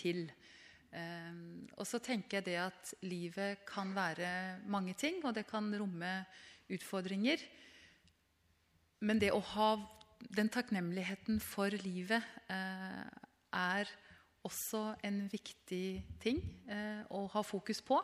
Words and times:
til. 0.00 0.26
Eh, 0.90 1.40
og 1.76 1.86
så 1.86 2.00
tenker 2.02 2.40
jeg 2.40 2.48
det 2.48 2.58
at 2.64 2.94
livet 3.06 3.64
kan 3.68 3.94
være 3.94 4.60
mange 4.66 4.96
ting, 4.98 5.20
og 5.24 5.36
det 5.36 5.46
kan 5.50 5.70
romme 5.76 6.18
utfordringer. 6.72 7.42
Men 9.00 9.20
det 9.20 9.32
å 9.32 9.40
ha 9.54 9.70
den 10.36 10.50
takknemligheten 10.52 11.40
for 11.40 11.72
livet 11.84 12.24
eh, 12.52 13.06
er 13.56 13.92
også 14.44 14.82
en 15.04 15.22
viktig 15.32 16.02
ting 16.20 16.40
eh, 16.68 17.04
å 17.12 17.26
ha 17.32 17.42
fokus 17.44 17.80
på. 17.84 18.00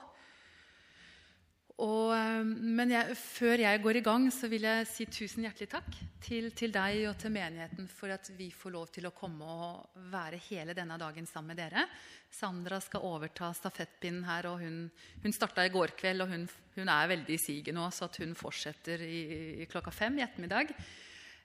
Og, 1.85 2.15
eh, 2.17 2.45
men 2.47 2.93
jeg, 2.95 3.17
før 3.21 3.61
jeg 3.61 3.81
går 3.85 3.99
i 3.99 4.05
gang, 4.05 4.27
så 4.33 4.49
vil 4.49 4.65
jeg 4.65 4.87
si 4.89 5.07
tusen 5.13 5.45
hjertelig 5.45 5.69
takk 5.75 5.99
til, 6.25 6.49
til, 6.57 6.73
deg 6.73 7.03
og 7.11 7.19
til 7.21 7.35
menigheten 7.35 7.89
for 7.93 8.15
at 8.15 8.31
vi 8.39 8.49
får 8.49 8.73
lov 8.73 8.87
til 8.95 9.09
å 9.09 9.13
komme 9.17 9.45
og 9.45 9.99
være 10.13 10.41
hele 10.49 10.77
denne 10.77 10.97
dagen 11.01 11.29
sammen 11.29 11.53
med 11.53 11.61
dere. 11.61 11.85
Sandra 12.33 12.81
skal 12.81 13.05
overta 13.05 13.51
stafettpinnen 13.53 14.25
her, 14.25 14.49
og 14.49 14.65
hun, 14.65 14.87
hun 15.21 15.37
starta 15.37 15.67
i 15.67 15.73
går 15.75 15.93
kveld. 16.01 16.25
Og 16.25 16.33
hun, 16.33 16.49
hun 16.79 16.93
er 16.97 17.13
veldig 17.13 17.37
i 17.37 17.43
siget 17.45 17.77
nå, 17.77 17.85
så 17.93 18.09
hun 18.23 18.33
fortsetter 18.39 19.05
i, 19.05 19.21
i, 19.61 19.69
klokka 19.69 19.93
fem 19.93 20.17
i 20.17 20.25
ettermiddag. 20.25 20.73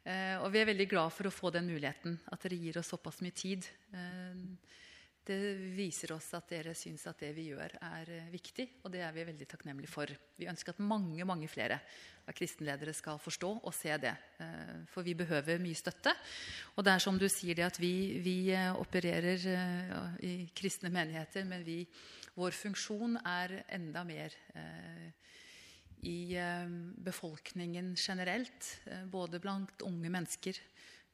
Eh, 0.07 0.37
og 0.39 0.47
vi 0.55 0.63
er 0.63 0.71
veldig 0.71 0.87
glad 0.95 1.11
for 1.11 1.27
å 1.27 1.35
få 1.35 1.51
den 1.51 1.67
muligheten, 1.67 2.15
at 2.31 2.47
dere 2.47 2.63
gir 2.63 2.79
oss 2.79 2.95
såpass 2.95 3.19
mye 3.19 3.35
tid. 3.35 3.67
Eh, 3.91 4.79
det 5.21 5.37
viser 5.77 6.15
oss 6.15 6.31
at 6.33 6.49
dere 6.49 6.73
syns 6.77 7.03
at 7.09 7.19
det 7.21 7.29
vi 7.35 7.51
gjør, 7.51 7.75
er 7.85 8.09
eh, 8.09 8.29
viktig. 8.33 8.65
Og 8.81 8.93
det 8.93 9.03
er 9.05 9.13
vi 9.13 9.25
veldig 9.27 9.47
takknemlige 9.49 9.91
for. 9.91 10.09
Vi 10.37 10.47
ønsker 10.49 10.73
at 10.73 10.81
mange 10.81 11.25
mange 11.29 11.49
flere 11.51 11.77
av 12.25 12.33
kristenledere 12.37 12.93
skal 12.97 13.19
forstå 13.21 13.51
og 13.59 13.75
se 13.75 13.93
det. 14.01 14.15
Eh, 14.41 14.79
for 14.89 15.05
vi 15.05 15.13
behøver 15.19 15.61
mye 15.61 15.77
støtte. 15.77 16.15
Og 16.73 16.85
det 16.85 16.95
er 16.95 17.03
som 17.03 17.19
du 17.21 17.27
sier 17.29 17.59
det 17.59 17.67
at 17.67 17.77
vi, 17.81 17.93
vi 18.25 18.35
eh, 18.55 18.71
opererer 18.73 19.45
i 20.25 20.33
kristne 20.57 20.89
menigheter, 20.93 21.45
men 21.45 21.61
vi, 21.67 21.83
vår 22.33 22.57
funksjon 22.57 23.19
er 23.21 23.59
enda 23.77 24.01
mer 24.07 24.33
i 26.01 26.33
befolkningen 27.05 27.91
generelt. 27.93 28.69
Både 29.11 29.37
blant 29.43 29.83
unge 29.85 30.09
mennesker, 30.09 30.57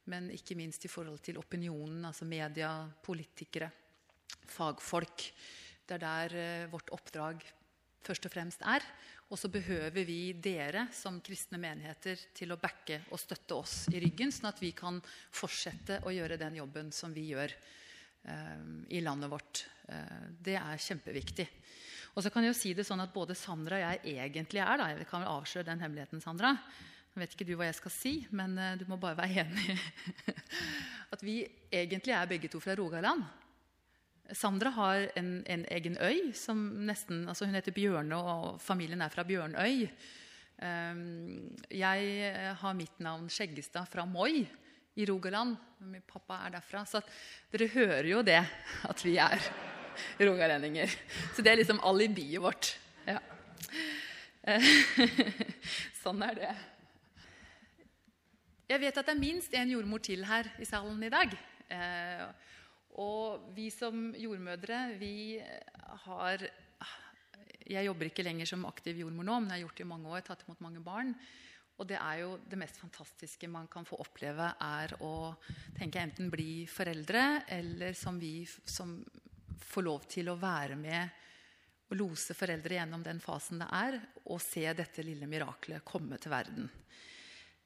men 0.08 0.30
ikke 0.32 0.56
minst 0.56 0.86
i 0.88 0.92
forhold 0.92 1.20
til 1.26 1.36
opinionen, 1.42 2.06
altså 2.08 2.24
media, 2.24 2.70
politikere 3.04 3.68
fagfolk. 4.52 5.28
Det 5.88 5.96
er 5.96 6.02
der 6.04 6.34
eh, 6.36 6.66
vårt 6.72 6.90
oppdrag 6.94 7.44
først 8.04 8.28
og 8.28 8.32
fremst 8.32 8.64
er. 8.66 8.84
Og 9.28 9.36
så 9.36 9.50
behøver 9.52 10.04
vi 10.08 10.32
dere 10.32 10.86
som 10.96 11.18
kristne 11.24 11.60
menigheter 11.60 12.20
til 12.36 12.54
å 12.54 12.60
backe 12.60 13.02
og 13.12 13.20
støtte 13.20 13.58
oss 13.58 13.74
i 13.92 14.00
ryggen, 14.00 14.32
sånn 14.32 14.48
at 14.48 14.62
vi 14.62 14.72
kan 14.76 15.02
fortsette 15.04 16.00
å 16.08 16.12
gjøre 16.14 16.38
den 16.40 16.56
jobben 16.62 16.88
som 16.96 17.12
vi 17.12 17.26
gjør 17.34 17.52
eh, 17.52 18.62
i 18.96 19.02
landet 19.04 19.32
vårt. 19.32 19.64
Eh, 19.88 20.28
det 20.48 20.56
er 20.60 20.84
kjempeviktig. 20.84 21.48
Og 22.16 22.24
så 22.24 22.32
kan 22.32 22.44
jeg 22.44 22.54
jo 22.54 22.60
si 22.60 22.72
det 22.74 22.86
sånn 22.88 23.04
at 23.04 23.12
Både 23.14 23.36
Sandra 23.36 23.76
og 23.78 23.84
jeg 23.84 24.16
egentlig 24.16 24.62
er 24.64 24.80
da, 24.80 24.88
Jeg 24.94 25.06
kan 25.10 25.22
vel 25.22 25.34
avsløre 25.34 25.68
den 25.68 25.84
hemmeligheten, 25.84 26.24
Sandra. 26.24 26.54
Nå 27.12 27.20
vet 27.20 27.36
ikke 27.36 27.46
du 27.46 27.52
hva 27.58 27.68
jeg 27.68 27.76
skal 27.76 27.92
si, 27.92 28.14
men 28.32 28.56
du 28.80 28.86
må 28.88 28.96
bare 29.00 29.18
være 29.20 29.44
enig. 29.44 29.76
at 31.14 31.22
vi 31.24 31.42
egentlig 31.68 32.16
er 32.16 32.30
begge 32.30 32.50
to 32.52 32.60
fra 32.64 32.76
Rogaland. 32.78 33.26
Sandra 34.36 34.70
har 34.76 35.08
en, 35.16 35.42
en, 35.46 35.64
egen 35.72 35.96
øy. 36.00 36.32
som 36.34 36.58
nesten, 36.86 37.28
altså 37.28 37.46
Hun 37.46 37.54
heter 37.56 37.72
Bjørne, 37.72 38.16
og 38.16 38.60
familien 38.60 39.02
er 39.02 39.12
fra 39.12 39.24
Bjørnøy. 39.24 39.88
Um, 40.58 41.54
jeg 41.70 42.32
har 42.60 42.74
mitt 42.74 42.98
navn 43.00 43.28
Skjeggestad 43.30 43.86
fra 43.88 44.04
Moi 44.04 44.44
i 44.98 45.06
Rogaland. 45.06 45.56
Min 45.78 46.02
pappa 46.02 46.42
er 46.46 46.56
derfra. 46.58 46.84
Så 46.84 47.00
dere 47.52 47.70
hører 47.72 48.10
jo 48.10 48.22
det, 48.26 48.40
at 48.88 49.04
vi 49.06 49.16
er 49.22 49.38
rogalendinger. 50.28 50.90
Så 51.34 51.42
det 51.42 51.52
er 51.52 51.62
liksom 51.62 51.80
alibiet 51.86 52.42
vårt. 52.42 52.74
Ja. 53.06 53.20
sånn 56.02 56.24
er 56.26 56.34
det. 56.42 56.52
Jeg 58.68 58.82
vet 58.82 58.98
at 59.00 59.06
det 59.06 59.14
er 59.14 59.22
minst 59.22 59.54
én 59.56 59.70
jordmor 59.72 60.02
til 60.04 60.26
her 60.28 60.50
i 60.60 60.66
salen 60.68 61.00
i 61.06 61.12
dag. 61.12 61.32
Og 62.98 63.50
vi 63.54 63.68
som 63.70 64.10
jordmødre, 64.18 64.98
vi 64.98 65.38
har 66.06 66.48
Jeg 67.68 67.84
jobber 67.84 68.08
ikke 68.08 68.24
lenger 68.24 68.48
som 68.48 68.64
aktiv 68.64 68.96
jordmor 68.96 69.26
nå, 69.28 69.40
men 69.40 69.50
jeg 69.52 69.58
har 69.58 69.66
gjort 69.66 69.76
det 69.76 69.84
i 69.84 69.88
mange 69.92 70.08
år. 70.08 70.20
tatt 70.24 70.44
imot 70.46 70.60
mange 70.64 70.80
barn. 70.80 71.12
Og 71.78 71.86
det 71.86 71.98
er 72.00 72.22
jo 72.22 72.38
det 72.48 72.58
mest 72.58 72.80
fantastiske 72.80 73.46
man 73.46 73.68
kan 73.70 73.84
få 73.86 74.00
oppleve, 74.02 74.48
er 74.58 74.94
å 75.04 75.36
tenke 75.76 76.00
enten 76.00 76.30
bli 76.32 76.66
foreldre, 76.66 77.44
eller 77.46 77.92
som 77.94 78.18
vi 78.18 78.42
som 78.64 78.96
får 79.68 79.84
lov 79.84 80.08
til 80.10 80.32
å 80.32 80.38
være 80.40 80.78
med 80.80 81.08
og 81.88 81.96
lose 81.96 82.34
foreldre 82.36 82.80
gjennom 82.80 83.04
den 83.04 83.20
fasen 83.20 83.62
det 83.62 83.68
er, 83.72 84.00
og 84.26 84.42
se 84.42 84.64
dette 84.76 85.04
lille 85.06 85.28
miraklet 85.30 85.84
komme 85.86 86.18
til 86.20 86.32
verden. 86.34 86.68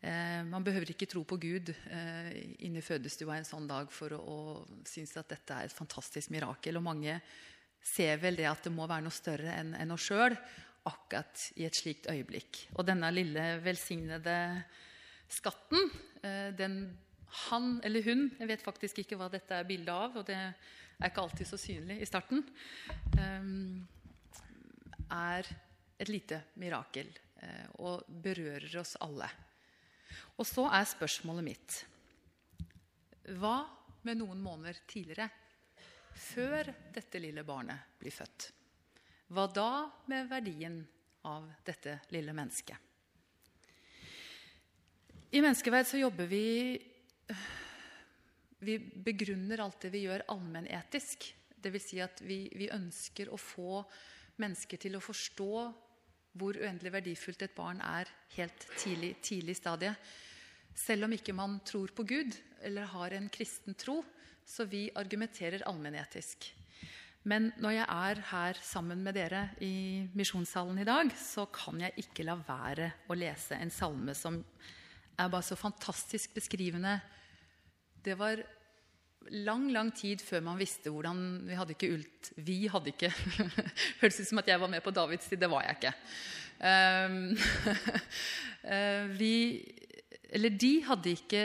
Eh, 0.03 0.41
man 0.51 0.65
behøver 0.67 0.91
ikke 0.91 1.07
tro 1.07 1.21
på 1.23 1.37
Gud 1.39 1.69
eh, 1.71 2.31
inne 2.67 2.81
i 2.81 2.83
fødestua 2.83 3.37
en 3.39 3.47
sånn 3.47 3.69
dag 3.71 3.91
for 3.95 4.11
å, 4.17 4.19
å 4.19 4.39
synes 4.89 5.15
at 5.21 5.31
dette 5.31 5.55
er 5.55 5.69
et 5.69 5.77
fantastisk 5.77 6.33
mirakel. 6.35 6.81
Og 6.81 6.87
mange 6.89 7.21
ser 7.83 8.19
vel 8.23 8.35
det 8.39 8.49
at 8.51 8.67
det 8.67 8.73
må 8.75 8.89
være 8.91 9.05
noe 9.07 9.15
større 9.15 9.55
enn 9.61 9.77
en 9.79 9.95
oss 9.95 10.09
sjøl 10.09 10.35
akkurat 10.91 11.45
i 11.63 11.69
et 11.69 11.79
slikt 11.79 12.09
øyeblikk. 12.11 12.65
Og 12.75 12.87
denne 12.89 13.13
lille 13.15 13.45
velsignede 13.63 14.35
skatten, 15.31 15.87
eh, 16.27 16.51
den 16.59 16.83
han 17.47 17.79
eller 17.87 18.05
hun 18.05 18.27
Jeg 18.37 18.49
vet 18.51 18.65
faktisk 18.65 18.99
ikke 19.01 19.17
hva 19.17 19.31
dette 19.33 19.55
er 19.57 19.65
bilde 19.65 19.95
av, 19.95 20.19
og 20.19 20.27
det 20.29 20.37
er 20.37 21.07
ikke 21.07 21.23
alltid 21.23 21.49
så 21.49 21.57
synlig 21.57 22.03
i 22.03 22.09
starten. 22.11 22.43
Er 25.09 25.49
et 25.97 26.13
lite 26.13 26.43
mirakel 26.61 27.09
og 27.81 28.05
berører 28.27 28.77
oss 28.83 28.99
alle. 29.01 29.31
Og 30.39 30.47
så 30.49 30.67
er 30.73 30.89
spørsmålet 30.89 31.47
mitt 31.47 31.79
Hva 33.39 33.57
med 34.07 34.19
noen 34.19 34.41
måneder 34.43 34.83
tidligere? 34.91 35.29
Før 36.13 36.69
dette 36.93 37.21
lille 37.23 37.45
barnet 37.47 37.95
blir 38.01 38.13
født. 38.13 38.51
Hva 39.33 39.47
da 39.49 39.69
med 40.13 40.29
verdien 40.29 40.83
av 41.29 41.47
dette 41.65 42.01
lille 42.13 42.35
mennesket? 42.37 42.77
I 45.33 45.41
Menneskeverd 45.41 45.89
så 45.89 46.01
jobber 46.03 46.29
vi 46.29 46.47
Vi 48.63 48.75
begrunner 48.79 49.63
alt 49.65 49.81
det 49.87 49.91
vi 49.95 50.05
gjør, 50.05 50.27
allmennetisk. 50.31 51.25
Dvs. 51.63 51.87
Si 51.89 52.03
at 52.03 52.21
vi, 52.23 52.45
vi 52.55 52.69
ønsker 52.71 53.31
å 53.33 53.39
få 53.41 53.81
mennesker 54.43 54.79
til 54.83 54.99
å 54.99 55.03
forstå 55.03 55.49
hvor 56.33 56.57
uendelig 56.57 56.93
verdifullt 56.95 57.45
et 57.45 57.55
barn 57.57 57.81
er 57.85 58.11
helt 58.37 58.67
tidlig, 58.81 59.17
tidlig 59.25 59.57
stadie. 59.59 59.93
Selv 60.75 61.07
om 61.07 61.13
ikke 61.13 61.35
man 61.37 61.59
tror 61.69 61.93
på 61.93 62.07
Gud 62.09 62.37
eller 62.65 62.89
har 62.95 63.15
en 63.17 63.29
kristen 63.33 63.77
tro, 63.77 64.01
så 64.47 64.65
vi 64.65 64.89
argumenterer 64.97 65.65
allmennetisk. 65.69 66.49
Men 67.29 67.53
når 67.63 67.77
jeg 67.77 67.87
er 67.87 68.21
her 68.33 68.59
sammen 68.67 69.03
med 69.05 69.15
dere 69.15 69.45
i 69.63 70.09
misjonssalen 70.19 70.81
i 70.83 70.87
dag, 70.89 71.13
så 71.15 71.47
kan 71.55 71.79
jeg 71.85 71.95
ikke 72.03 72.27
la 72.27 72.35
være 72.41 72.89
å 73.07 73.19
lese 73.19 73.59
en 73.61 73.71
salme 73.71 74.17
som 74.19 74.41
er 75.21 75.31
bare 75.31 75.47
så 75.47 75.59
fantastisk 75.59 76.35
beskrivende. 76.35 76.97
Det 78.03 78.17
var 78.19 78.43
lang, 79.31 79.69
lang 79.73 79.93
tid 79.95 80.23
før 80.25 80.43
man 80.45 80.59
visste 80.61 80.91
hvordan 80.93 81.43
Vi 81.47 81.57
hadde 81.59 81.77
ikke 81.77 81.93
ult. 81.95 82.33
Vi 82.37 82.59
hadde 82.71 82.93
ikke 82.93 83.13
Høres 84.01 84.21
ut 84.21 84.29
som 84.29 84.43
at 84.43 84.49
jeg 84.49 84.61
var 84.61 84.71
med 84.73 84.83
på 84.85 84.95
Davids 84.95 85.29
tid. 85.29 85.41
Det 85.43 85.51
var 85.51 85.67
jeg 85.67 85.79
ikke. 85.79 85.95
Um, 86.63 87.37
vi 89.21 89.35
eller 90.33 90.55
de 90.57 90.73
hadde 90.87 91.13
ikke 91.13 91.43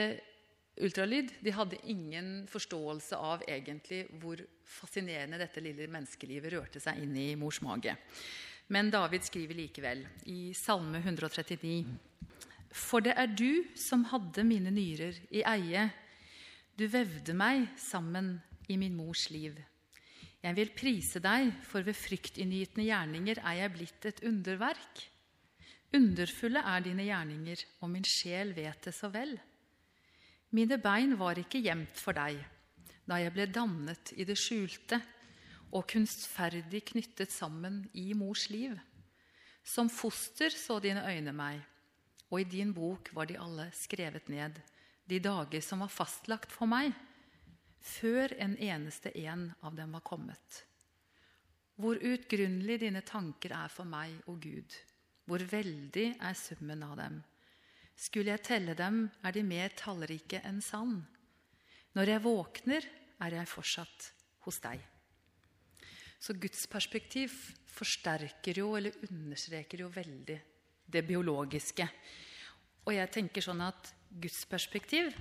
ultralyd. 0.84 1.32
De 1.44 1.54
hadde 1.54 1.80
ingen 1.92 2.46
forståelse 2.50 3.18
av 3.20 3.44
egentlig 3.48 4.06
hvor 4.22 4.42
fascinerende 4.68 5.40
dette 5.42 5.64
lille 5.64 5.90
menneskelivet 5.92 6.54
rørte 6.54 6.82
seg 6.84 7.02
inn 7.04 7.16
i 7.18 7.32
mors 7.40 7.60
mage. 7.66 7.96
Men 8.74 8.92
David 8.92 9.24
skriver 9.28 9.58
likevel 9.58 10.04
i 10.32 10.52
Salme 10.56 11.00
139.: 11.00 11.86
For 12.72 13.04
det 13.04 13.16
er 13.16 13.32
du 13.32 13.64
som 13.80 14.04
hadde 14.12 14.44
mine 14.48 14.72
nyrer 14.72 15.20
i 15.32 15.44
eie. 15.48 15.88
Du 16.78 16.86
vevde 16.86 17.34
meg 17.34 17.64
sammen 17.82 18.36
i 18.70 18.76
min 18.78 18.94
mors 18.94 19.32
liv. 19.34 19.56
Jeg 20.44 20.54
vil 20.60 20.70
prise 20.78 21.18
deg, 21.18 21.50
for 21.66 21.82
ved 21.82 21.98
fryktinngytende 21.98 22.86
gjerninger 22.86 23.42
er 23.42 23.56
jeg 23.64 23.74
blitt 23.74 24.06
et 24.06 24.22
underverk. 24.30 25.02
Underfulle 25.98 26.62
er 26.62 26.84
dine 26.86 27.08
gjerninger, 27.08 27.64
og 27.82 27.90
min 27.96 28.06
sjel 28.06 28.54
vet 28.54 28.86
det 28.86 28.94
så 28.94 29.10
vel. 29.10 29.34
Mine 30.54 30.78
bein 30.78 31.18
var 31.18 31.42
ikke 31.42 31.64
gjemt 31.66 31.98
for 31.98 32.14
deg 32.16 32.38
da 33.08 33.18
jeg 33.24 33.32
ble 33.34 33.46
dannet 33.56 34.12
i 34.20 34.26
det 34.28 34.36
skjulte 34.36 35.00
og 35.72 35.86
kunstferdig 35.88 36.82
knyttet 36.92 37.32
sammen 37.32 37.86
i 37.96 38.12
mors 38.20 38.50
liv. 38.52 38.76
Som 39.64 39.90
foster 39.90 40.54
så 40.54 40.78
dine 40.84 41.02
øyne 41.08 41.34
meg, 41.34 41.62
og 42.30 42.42
i 42.44 42.50
din 42.52 42.74
bok 42.76 43.10
var 43.16 43.32
de 43.32 43.40
alle 43.40 43.70
skrevet 43.76 44.28
ned, 44.30 44.60
de 45.08 45.20
dager 45.24 45.64
som 45.64 45.84
var 45.84 45.92
fastlagt 45.92 46.52
for 46.52 46.70
meg, 46.70 46.92
før 47.80 48.34
en 48.44 48.58
eneste 48.60 49.14
en 49.24 49.50
av 49.64 49.76
dem 49.78 49.94
var 49.96 50.04
kommet. 50.06 50.64
Hvor 51.78 52.00
utgrunnelig 52.02 52.80
dine 52.82 53.04
tanker 53.06 53.54
er 53.56 53.72
for 53.72 53.88
meg, 53.88 54.18
og 54.28 54.42
Gud. 54.44 54.76
Hvor 55.28 55.44
veldig 55.44 56.08
er 56.18 56.38
summen 56.38 56.84
av 56.84 56.98
dem. 57.00 57.20
Skulle 57.98 58.34
jeg 58.36 58.46
telle 58.46 58.76
dem, 58.78 59.06
er 59.24 59.34
de 59.34 59.44
mer 59.46 59.74
tallrike 59.78 60.42
enn 60.46 60.60
sand. 60.62 61.02
Når 61.98 62.14
jeg 62.14 62.24
våkner, 62.26 62.88
er 63.24 63.40
jeg 63.40 63.50
fortsatt 63.50 64.12
hos 64.46 64.60
deg. 64.62 64.82
Så 66.20 66.36
Guds 66.38 66.66
perspektiv 66.70 67.34
forsterker 67.78 68.60
jo, 68.62 68.72
eller 68.78 68.96
understreker 69.10 69.86
jo 69.86 69.90
veldig, 69.94 70.38
det 70.86 71.04
biologiske. 71.06 71.88
Og 72.88 72.96
jeg 72.96 73.14
tenker 73.14 73.46
sånn 73.46 73.62
at 73.66 73.94
Guds 74.10 74.46
perspektiv 74.50 75.12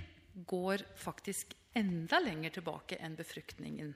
går 0.47 0.83
faktisk 0.95 1.53
enda 1.77 2.19
lenger 2.23 2.57
tilbake 2.57 2.97
enn 3.03 3.17
befruktningen. 3.17 3.93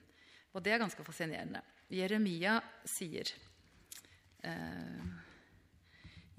Og 0.52 0.64
det 0.64 0.74
er 0.74 0.82
ganske 0.82 1.04
fascinerende. 1.06 1.62
Jeremia 1.92 2.58
sier 2.88 3.28
eh, 4.48 5.06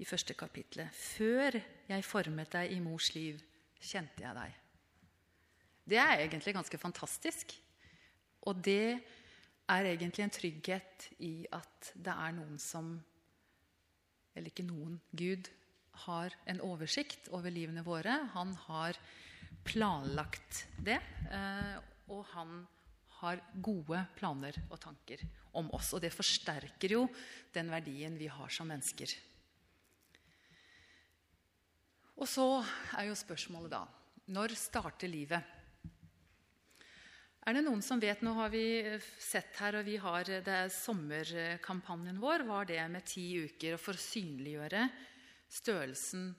i 0.01 0.05
første 0.07 0.35
kapitlet 0.37 0.93
Før 0.93 1.59
jeg 1.89 2.05
formet 2.07 2.51
deg 2.53 2.73
i 2.73 2.81
mors 2.83 3.11
liv, 3.15 3.41
kjente 3.79 4.23
jeg 4.23 4.37
deg. 4.37 4.59
Det 5.83 5.99
er 5.99 6.23
egentlig 6.23 6.55
ganske 6.55 6.79
fantastisk. 6.79 7.53
Og 8.47 8.59
det 8.63 8.99
er 9.71 9.87
egentlig 9.87 10.25
en 10.25 10.35
trygghet 10.35 11.09
i 11.23 11.35
at 11.51 11.93
det 11.95 12.13
er 12.13 12.35
noen 12.35 12.59
som 12.59 12.95
Eller 14.33 14.49
ikke 14.49 14.65
noen. 14.65 14.97
Gud 15.13 15.45
har 16.05 16.33
en 16.49 16.61
oversikt 16.65 17.29
over 17.35 17.53
livene 17.53 17.83
våre. 17.85 18.15
Han 18.33 18.53
har 18.67 18.97
planlagt 19.67 20.65
det. 20.83 20.99
Eh, 21.31 21.75
og 22.11 22.25
han 22.33 22.63
har 23.21 23.39
gode 23.63 24.01
planer 24.17 24.57
og 24.67 24.79
tanker 24.83 25.21
om 25.55 25.69
oss. 25.75 25.93
Og 25.95 26.03
det 26.03 26.13
forsterker 26.13 26.97
jo 26.97 27.05
den 27.55 27.71
verdien 27.71 28.17
vi 28.19 28.27
har 28.31 28.51
som 28.51 28.67
mennesker. 28.69 29.13
Og 32.19 32.29
så 32.29 32.45
er 32.97 33.09
jo 33.09 33.17
spørsmålet 33.17 33.73
da 33.73 33.83
Når 34.33 34.53
starter 34.55 35.09
livet? 35.09 35.41
Er 37.43 37.57
det 37.57 37.63
noen 37.65 37.81
som 37.83 37.99
vet 37.99 38.21
Nå 38.23 38.35
har 38.37 38.51
vi 38.53 38.83
sett 39.19 39.57
her, 39.59 39.79
og 39.79 39.87
vi 39.87 39.97
har 39.99 40.23
det 40.23 40.53
er 40.53 40.69
sommerkampanjen 40.71 42.21
vår 42.21 42.45
var 42.47 42.69
det 42.69 42.79
med 42.91 43.03
ti 43.07 43.25
uker. 43.43 43.75
Og 43.75 43.81
for 43.81 43.97
å 43.97 44.03
synliggjøre 44.03 44.85
størrelsen 45.53 46.31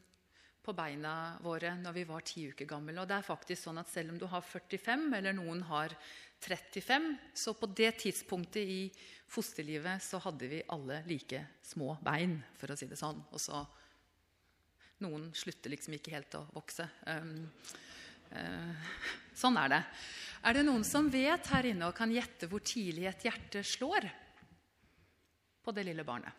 på 0.64 0.72
beina 0.72 1.36
våre 1.44 1.74
når 1.76 1.96
vi 1.98 2.04
var 2.08 2.24
ti 2.24 2.46
uker 2.50 2.68
gamle. 2.68 2.96
Og 3.00 3.08
det 3.08 3.18
er 3.18 3.26
faktisk 3.26 3.66
sånn 3.66 3.80
at 3.82 3.90
selv 3.92 4.14
om 4.14 4.20
du 4.20 4.26
har 4.30 4.44
45, 4.44 5.10
eller 5.18 5.36
noen 5.36 5.62
har 5.68 5.94
35, 6.44 7.10
så 7.36 7.54
på 7.56 7.68
det 7.76 7.92
tidspunktet 8.00 8.64
i 8.64 8.80
fosterlivet 9.30 10.02
så 10.04 10.20
hadde 10.24 10.48
vi 10.50 10.64
alle 10.72 11.02
like 11.08 11.40
små 11.64 11.94
bein, 12.04 12.38
for 12.58 12.72
å 12.72 12.78
si 12.78 12.88
det 12.90 13.00
sånn. 13.00 13.22
Og 13.32 13.42
så 13.42 13.64
Noen 15.02 15.24
slutter 15.36 15.72
liksom 15.72 15.96
ikke 15.96 16.12
helt 16.14 16.36
å 16.38 16.44
vokse. 16.54 16.84
Um, 17.10 17.48
uh, 18.30 18.92
sånn 19.36 19.58
er 19.60 19.72
det. 19.72 19.80
Er 20.46 20.54
det 20.54 20.62
noen 20.64 20.84
som 20.86 21.10
vet 21.12 21.50
her 21.50 21.66
inne 21.66 21.88
og 21.90 21.96
kan 21.98 22.12
gjette 22.14 22.46
hvor 22.48 22.62
tidlig 22.64 23.08
et 23.10 23.26
hjerte 23.26 23.64
slår 23.66 24.06
på 25.66 25.74
det 25.76 25.84
lille 25.90 26.06
barnet? 26.06 26.30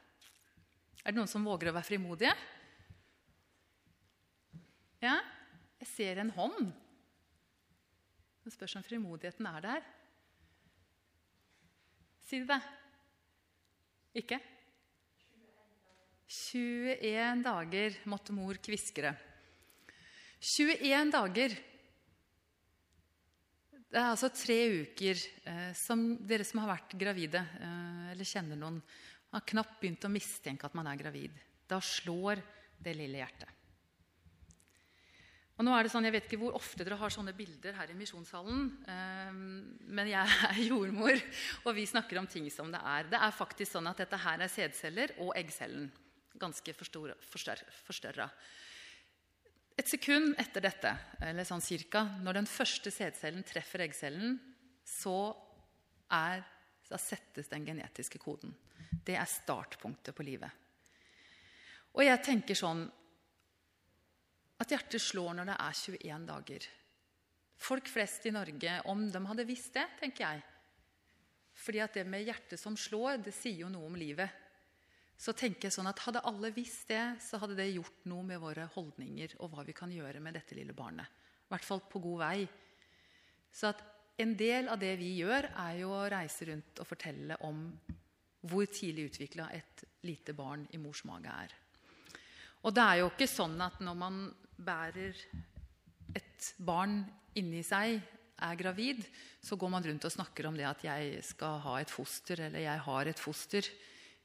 Er 1.04 1.12
det 1.12 1.20
noen 1.20 1.30
som 1.30 1.46
våger 1.46 1.70
å 1.70 1.76
være 1.76 1.90
frimodige? 1.92 2.32
Ja, 5.06 5.20
jeg 5.82 5.90
ser 5.92 6.20
en 6.22 6.34
hånd. 6.34 6.72
Det 8.46 8.54
spørs 8.54 8.78
om 8.80 8.86
frimodigheten 8.86 9.46
er 9.50 9.64
der. 9.66 9.86
Si 12.26 12.40
det. 12.42 12.60
Ikke? 14.18 14.40
21 16.26 17.44
dager 17.46 17.98
måtte 18.10 18.34
mor 18.34 18.58
kviske 18.66 19.06
det. 19.06 19.14
21 20.42 21.14
dager. 21.14 21.56
Det 23.86 24.02
er 24.02 24.10
altså 24.10 24.32
tre 24.34 24.58
uker 24.82 25.22
eh, 25.48 25.70
som 25.78 26.08
dere 26.28 26.48
som 26.48 26.64
har 26.64 26.74
vært 26.74 26.96
gravide, 27.00 27.44
eh, 27.62 28.08
eller 28.14 28.28
kjenner 28.28 28.60
noen, 28.60 28.82
har 29.36 29.46
knapt 29.54 29.78
begynt 29.82 30.08
å 30.08 30.12
mistenke 30.12 30.68
at 30.68 30.76
man 30.78 30.90
er 30.90 31.00
gravid. 31.00 31.38
Da 31.70 31.78
slår 31.84 32.42
det 32.82 32.98
lille 32.98 33.22
hjertet. 33.22 33.55
Og 35.56 35.64
nå 35.64 35.72
er 35.72 35.88
det 35.88 35.92
sånn, 35.94 36.04
Jeg 36.04 36.16
vet 36.18 36.26
ikke 36.28 36.42
hvor 36.42 36.56
ofte 36.58 36.84
dere 36.84 36.98
har 37.00 37.14
sånne 37.14 37.34
bilder 37.36 37.78
her 37.78 37.92
i 37.92 37.96
misjonssalen. 37.96 38.66
Um, 38.92 39.38
men 39.88 40.10
jeg 40.12 40.40
er 40.50 40.60
jordmor, 40.66 41.22
og 41.64 41.78
vi 41.78 41.86
snakker 41.88 42.20
om 42.20 42.28
ting 42.28 42.50
som 42.52 42.72
det 42.74 42.82
er. 42.84 43.08
Det 43.12 43.22
er 43.22 43.38
faktisk 43.38 43.72
sånn 43.72 43.88
at 43.88 44.04
dette 44.04 44.20
her 44.20 44.44
er 44.44 44.52
sædceller 44.52 45.16
og 45.24 45.32
eggcellen. 45.40 45.88
Ganske 46.36 46.76
forstørra. 46.76 48.28
Et 49.76 49.88
sekund 49.92 50.36
etter 50.40 50.64
dette, 50.64 50.92
eller 51.24 51.48
sånn 51.48 51.64
cirka, 51.64 52.04
når 52.24 52.42
den 52.42 52.48
første 52.48 52.92
sædcellen 52.92 53.44
treffer 53.48 53.84
eggcellen, 53.84 54.36
så, 54.88 55.32
er, 56.12 56.44
så 56.84 57.00
settes 57.00 57.48
den 57.52 57.66
genetiske 57.68 58.20
koden. 58.20 58.54
Det 59.08 59.16
er 59.16 59.28
startpunktet 59.28 60.16
på 60.16 60.28
livet. 60.28 60.52
Og 61.96 62.04
jeg 62.04 62.24
tenker 62.28 62.60
sånn 62.60 62.86
at 64.62 64.72
hjertet 64.72 65.04
slår 65.04 65.36
når 65.38 65.50
det 65.52 65.56
er 65.60 65.80
21 65.82 66.28
dager. 66.30 66.68
Folk 67.66 67.88
flest 67.92 68.26
i 68.28 68.34
Norge, 68.36 68.80
om 68.92 69.06
de 69.12 69.22
hadde 69.30 69.48
visst 69.48 69.74
det, 69.76 69.86
tenker 70.00 70.26
jeg 70.26 70.44
Fordi 71.56 71.80
at 71.80 71.94
det 71.96 72.04
med 72.08 72.26
hjertet 72.28 72.60
som 72.60 72.76
slår, 72.76 73.22
det 73.24 73.34
sier 73.36 73.64
jo 73.64 73.70
noe 73.72 73.88
om 73.88 73.96
livet. 73.96 74.30
Så 75.16 75.32
tenker 75.32 75.70
jeg 75.70 75.76
sånn 75.78 75.88
at 75.88 76.02
Hadde 76.04 76.24
alle 76.28 76.52
visst 76.52 76.90
det, 76.92 77.16
så 77.24 77.40
hadde 77.40 77.56
det 77.56 77.70
gjort 77.72 78.08
noe 78.12 78.26
med 78.28 78.42
våre 78.44 78.68
holdninger 78.76 79.38
og 79.40 79.54
hva 79.54 79.64
vi 79.64 79.76
kan 79.76 79.92
gjøre 79.92 80.20
med 80.20 80.36
dette 80.36 80.58
lille 80.58 80.76
barnet. 80.76 81.08
I 81.46 81.54
hvert 81.54 81.68
fall 81.68 81.84
på 81.88 82.02
god 82.04 82.20
vei. 82.26 82.48
Så 83.56 83.72
at 83.72 83.84
en 84.20 84.34
del 84.36 84.68
av 84.72 84.80
det 84.80 84.94
vi 85.00 85.14
gjør, 85.22 85.48
er 85.64 85.78
jo 85.80 85.92
å 85.96 86.08
reise 86.12 86.48
rundt 86.50 86.80
og 86.80 86.88
fortelle 86.88 87.38
om 87.48 87.68
hvor 88.46 88.68
tidlig 88.70 89.10
utvikla 89.10 89.50
et 89.56 89.84
lite 90.06 90.36
barn 90.38 90.66
i 90.76 90.80
mors 90.80 91.04
mage 91.08 91.32
er. 91.32 91.56
Og 92.66 92.74
det 92.74 92.84
er 92.84 93.02
jo 93.02 93.10
ikke 93.12 93.30
sånn 93.30 93.56
at 93.62 93.80
når 93.84 93.98
man 94.00 94.20
bærer 94.58 95.16
et 96.16 96.54
barn 96.60 97.02
inni 97.36 97.64
seg, 97.66 98.00
er 98.36 98.56
gravid, 98.60 99.04
så 99.40 99.56
går 99.56 99.72
man 99.72 99.86
rundt 99.86 100.06
og 100.08 100.12
snakker 100.12 100.48
om 100.48 100.56
det 100.58 100.66
at 100.68 100.84
'jeg 100.84 101.24
skal 101.24 101.60
ha 101.60 101.76
et 101.80 101.92
foster', 101.92 102.40
eller 102.40 102.60
'jeg 102.60 102.80
har 102.80 103.08
et 103.08 103.20
foster'. 103.20 103.70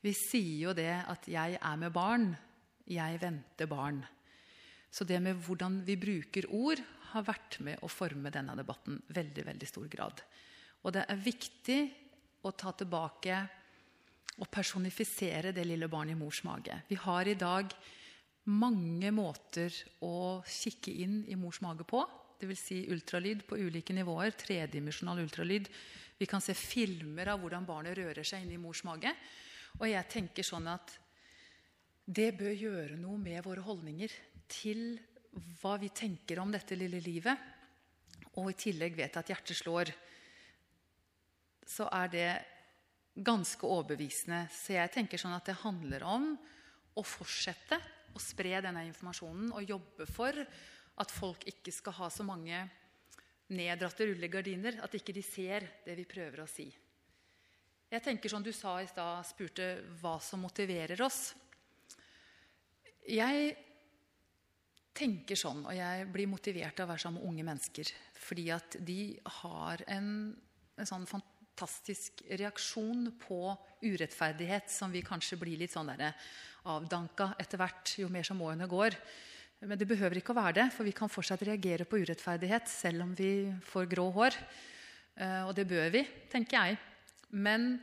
Vi 0.03 0.13
sier 0.13 0.69
jo 0.69 0.73
det 0.73 1.05
at 1.07 1.29
'jeg 1.29 1.59
er 1.63 1.77
med 1.77 1.93
barn', 1.93 2.37
'jeg 2.87 3.21
venter 3.21 3.67
barn'. 3.67 4.05
Så 4.91 5.05
det 5.05 5.23
med 5.23 5.37
hvordan 5.37 5.87
vi 5.87 5.97
bruker 5.97 6.45
ord, 6.51 6.79
har 7.11 7.23
vært 7.23 7.61
med 7.61 7.79
å 7.83 7.89
forme 7.89 8.31
denne 8.31 8.57
debatten 8.57 9.03
veldig, 9.09 9.47
veldig 9.47 9.69
stor 9.69 9.89
grad. 9.89 10.23
Og 10.85 10.93
det 10.93 11.05
er 11.09 11.17
viktig 11.17 11.81
å 12.45 12.53
ta 12.57 12.73
tilbake 12.73 13.49
og 14.39 14.51
personifisere 14.51 15.53
det 15.53 15.67
lille 15.67 15.89
barnet 15.89 16.15
i 16.15 16.19
mors 16.19 16.43
mage. 16.45 16.83
Vi 16.89 16.95
har 16.95 17.29
i 17.29 17.35
dag 17.35 17.75
mange 18.51 19.13
måter 19.15 19.75
å 20.05 20.41
kikke 20.47 20.93
inn 21.05 21.23
i 21.31 21.39
mors 21.39 21.61
mage 21.65 21.87
på. 21.89 22.03
Dvs. 22.41 22.63
Si 22.63 22.81
ultralyd 22.93 23.45
på 23.49 23.59
ulike 23.61 23.95
nivåer. 23.97 24.35
Tredimensjonal 24.39 25.23
ultralyd. 25.23 25.69
Vi 26.21 26.29
kan 26.29 26.43
se 26.45 26.57
filmer 26.57 27.33
av 27.33 27.41
hvordan 27.41 27.69
barnet 27.69 27.97
rører 27.97 28.27
seg 28.27 28.45
inn 28.45 28.57
i 28.57 28.61
mors 28.61 28.83
mage. 28.85 29.13
Og 29.79 29.87
jeg 29.89 30.11
tenker 30.11 30.47
sånn 30.47 30.67
at 30.73 30.97
det 32.11 32.33
bør 32.39 32.53
gjøre 32.53 32.99
noe 32.99 33.21
med 33.21 33.45
våre 33.45 33.63
holdninger 33.65 34.13
til 34.51 34.99
hva 35.61 35.77
vi 35.79 35.93
tenker 35.95 36.41
om 36.43 36.51
dette 36.51 36.79
lille 36.79 37.01
livet. 37.05 37.37
Og 38.41 38.51
i 38.51 38.59
tillegg 38.59 38.97
vet 38.99 39.15
jeg 39.15 39.23
at 39.23 39.33
hjertet 39.33 39.59
slår. 39.59 39.93
Så 41.71 41.87
er 41.93 42.11
det 42.11 42.31
ganske 43.21 43.67
overbevisende. 43.67 44.47
Så 44.53 44.75
jeg 44.75 44.93
tenker 44.95 45.21
sånn 45.21 45.37
at 45.37 45.47
det 45.47 45.61
handler 45.63 46.05
om 46.09 46.33
å 46.99 47.07
fortsette 47.07 47.79
å 48.15 48.23
spre 48.23 48.61
denne 48.63 48.85
informasjonen 48.89 49.53
og 49.55 49.69
jobbe 49.69 50.07
for 50.11 50.37
at 51.01 51.15
folk 51.15 51.47
ikke 51.49 51.73
skal 51.73 51.97
ha 52.01 52.11
så 52.13 52.27
mange 52.27 52.61
neddratte 53.55 54.07
rullegardiner. 54.11 54.81
At 54.85 54.95
ikke 54.99 55.15
de 55.17 55.25
ser 55.25 55.67
det 55.87 55.97
vi 55.99 56.09
prøver 56.09 56.45
å 56.45 56.51
si. 56.51 56.69
Jeg 57.91 58.05
tenker 58.05 58.31
som 58.31 58.43
Du 58.43 58.53
sa 58.55 58.77
i 58.79 58.87
stad, 58.87 59.27
spurte 59.27 59.73
hva 60.03 60.19
som 60.23 60.45
motiverer 60.45 61.01
oss. 61.03 61.33
Jeg 63.11 63.57
tenker 64.95 65.39
sånn, 65.39 65.65
og 65.65 65.75
jeg 65.75 66.07
blir 66.13 66.29
motivert 66.31 66.79
av 66.79 66.87
å 66.87 66.93
være 66.93 67.03
sammen 67.03 67.23
med 67.23 67.31
unge 67.33 67.47
mennesker. 67.49 67.91
Fordi 68.21 68.47
at 68.55 68.79
de 68.87 69.01
har 69.41 69.83
en, 69.91 70.09
en 70.77 70.89
sånn 70.89 71.09
fantastisk 71.09 71.30
reaksjon 71.63 73.11
på 73.21 73.41
urettferdighet 73.83 74.71
som 74.71 74.93
vi 74.93 75.03
kanskje 75.05 75.39
blir 75.41 75.61
litt 75.61 75.75
sånn 75.75 75.93
der 75.93 76.15
avdanka 76.69 77.33
etter 77.41 77.61
hvert 77.61 77.95
jo 78.03 78.09
mer 78.13 78.27
som 78.27 78.41
årene 78.45 78.69
går. 78.69 78.97
Men 79.61 79.77
det 79.77 79.89
behøver 79.89 80.21
ikke 80.21 80.33
å 80.33 80.41
være 80.41 80.57
det, 80.57 80.67
for 80.73 80.89
vi 80.89 80.97
kan 80.97 81.13
fortsatt 81.13 81.43
reagere 81.45 81.85
på 81.89 82.01
urettferdighet 82.01 82.69
selv 82.71 83.05
om 83.05 83.15
vi 83.17 83.51
får 83.69 83.89
grå 83.93 84.07
hår. 84.15 84.37
Eh, 85.21 85.43
og 85.45 85.53
det 85.57 85.67
bør 85.69 85.91
vi, 85.93 86.05
tenker 86.33 86.57
jeg. 86.57 86.79
Men 87.37 87.75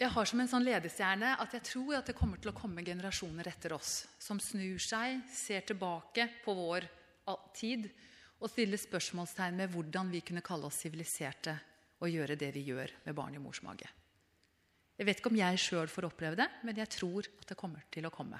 jeg 0.00 0.10
har 0.10 0.26
som 0.26 0.40
en 0.42 0.50
sånn 0.50 0.66
ledestjerne 0.66 1.36
at 1.38 1.54
jeg 1.54 1.66
tror 1.70 2.00
at 2.00 2.08
det 2.10 2.16
kommer 2.18 2.40
til 2.42 2.50
å 2.50 2.56
komme 2.56 2.82
generasjoner 2.82 3.46
etter 3.46 3.76
oss 3.76 4.02
som 4.18 4.42
snur 4.42 4.82
seg, 4.82 5.22
ser 5.30 5.62
tilbake 5.68 6.26
på 6.42 6.54
vår 6.58 6.88
tid 7.54 7.86
og 8.42 8.50
stiller 8.50 8.80
spørsmålstegn 8.80 9.62
med 9.62 9.70
hvordan 9.72 10.10
vi 10.12 10.20
kunne 10.26 10.42
kalle 10.44 10.66
oss 10.66 10.82
siviliserte 10.82 11.54
og 12.04 12.12
gjøre 12.12 12.36
det 12.38 12.50
vi 12.54 12.66
gjør 12.68 12.92
med 13.06 13.16
barn 13.16 13.36
i 13.36 13.42
mors 13.42 13.62
mage. 13.64 13.88
Jeg 14.94 15.08
vet 15.08 15.18
ikke 15.18 15.32
om 15.32 15.38
jeg 15.40 15.58
sjøl 15.58 15.90
får 15.90 16.06
oppleve 16.06 16.38
det, 16.38 16.46
men 16.62 16.76
jeg 16.78 16.90
tror 17.00 17.26
at 17.26 17.48
det 17.50 17.58
kommer 17.58 17.86
til 17.90 18.06
å 18.06 18.12
komme. 18.14 18.38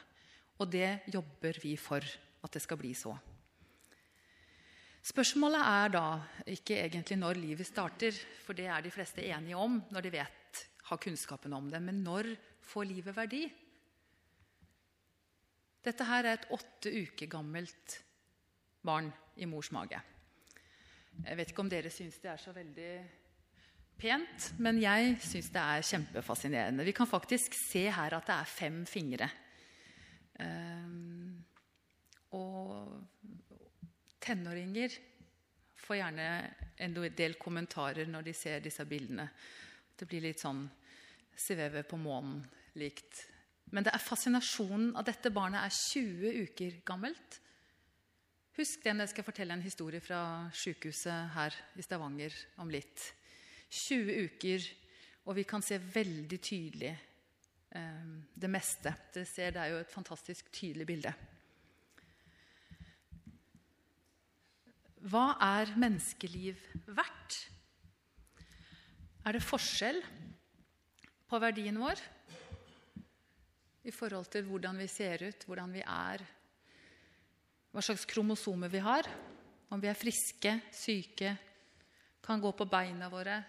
Og 0.62 0.70
det 0.70 1.08
jobber 1.10 1.58
vi 1.62 1.74
for 1.80 2.04
at 2.44 2.54
det 2.54 2.62
skal 2.62 2.78
bli 2.78 2.92
så. 2.94 3.14
Spørsmålet 5.04 5.60
er 5.60 5.90
da 5.92 6.04
ikke 6.48 6.78
egentlig 6.78 7.18
når 7.20 7.40
livet 7.40 7.68
starter, 7.68 8.14
for 8.44 8.56
det 8.56 8.68
er 8.70 8.84
de 8.84 8.92
fleste 8.94 9.24
enige 9.26 9.58
om 9.58 9.80
når 9.92 10.06
de 10.06 10.14
vet, 10.14 10.62
har 10.84 11.00
kunnskapen 11.00 11.52
om 11.56 11.66
det. 11.72 11.80
Men 11.82 12.00
når 12.04 12.30
får 12.64 12.88
livet 12.88 13.16
verdi? 13.16 13.42
Dette 15.84 16.06
her 16.08 16.24
er 16.24 16.38
et 16.38 16.48
åtte 16.54 16.88
uker 16.88 17.28
gammelt 17.28 17.98
barn 18.84 19.10
i 19.36 19.48
mors 19.48 19.68
mage. 19.74 19.98
Jeg 21.24 21.36
vet 21.38 21.52
ikke 21.52 21.64
om 21.64 21.70
dere 21.72 21.92
syns 21.92 22.16
det 22.22 22.30
er 22.32 22.40
så 22.40 22.54
veldig 22.54 22.92
pent, 23.98 24.50
men 24.62 24.80
jeg 24.82 25.16
syns 25.24 25.50
det 25.54 25.62
er 25.62 25.86
kjempefascinerende. 25.88 26.86
Vi 26.86 26.94
kan 26.96 27.08
faktisk 27.08 27.56
se 27.56 27.86
her 27.92 28.16
at 28.16 28.28
det 28.28 28.36
er 28.36 28.50
fem 28.50 28.82
fingre. 28.88 29.28
Um, 30.40 31.44
og 32.34 33.04
tenåringer 34.24 34.96
får 35.84 36.00
gjerne 36.00 36.28
en 36.84 36.96
del 37.14 37.36
kommentarer 37.38 38.08
når 38.10 38.26
de 38.26 38.34
ser 38.34 38.64
disse 38.64 38.84
bildene. 38.88 39.28
Det 39.94 40.08
blir 40.10 40.24
litt 40.24 40.42
sånn 40.42 40.64
sveve 41.36 41.84
på 41.86 41.98
månen-likt. 42.00 43.24
Men 43.74 43.86
det 43.86 43.94
er 43.94 44.02
fascinasjonen 44.02 44.94
av 44.98 45.06
dette 45.06 45.32
barnet 45.34 45.62
er 45.62 45.74
20 45.74 46.44
uker 46.48 46.80
gammelt. 46.86 47.40
Husk 48.54 48.84
det 48.84 48.94
når 48.94 49.08
jeg 49.08 49.14
skal 49.16 49.26
fortelle 49.26 49.56
en 49.56 49.64
historie 49.64 50.02
fra 50.02 50.20
sykehuset 50.54 51.34
her 51.34 51.56
i 51.74 51.82
Stavanger 51.82 52.36
om 52.62 52.70
litt. 52.70 53.08
20 53.74 54.24
uker, 54.28 54.66
og 55.26 55.36
vi 55.38 55.44
kan 55.48 55.62
se 55.64 55.78
veldig 55.80 56.38
tydelig 56.38 56.92
eh, 56.94 58.10
det 58.34 58.50
meste. 58.50 58.92
Dere 59.14 59.28
ser, 59.28 59.54
det 59.54 59.62
er 59.62 59.72
jo 59.72 59.80
et 59.82 59.94
fantastisk 59.94 60.52
tydelig 60.54 60.86
bilde. 60.88 61.14
Hva 65.04 65.34
er 65.42 65.74
menneskeliv 65.76 66.60
verdt? 66.96 67.40
Er 69.24 69.36
det 69.36 69.44
forskjell 69.44 70.00
på 71.28 71.40
verdien 71.40 71.80
vår 71.80 72.00
i 73.84 73.92
forhold 73.92 74.30
til 74.32 74.46
hvordan 74.48 74.78
vi 74.80 74.88
ser 74.88 75.26
ut, 75.26 75.44
hvordan 75.48 75.72
vi 75.76 75.82
er, 75.84 76.24
hva 77.72 77.82
slags 77.84 78.06
kromosomer 78.08 78.72
vi 78.72 78.80
har, 78.84 79.08
om 79.68 79.80
vi 79.82 79.90
er 79.90 79.98
friske, 79.98 80.54
syke, 80.72 81.34
kan 82.24 82.40
gå 82.40 82.52
på 82.56 82.64
beina 82.70 83.10
våre, 83.12 83.42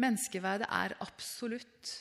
Menneskeverdet 0.00 0.68
er 0.72 0.96
absolutt. 1.04 1.92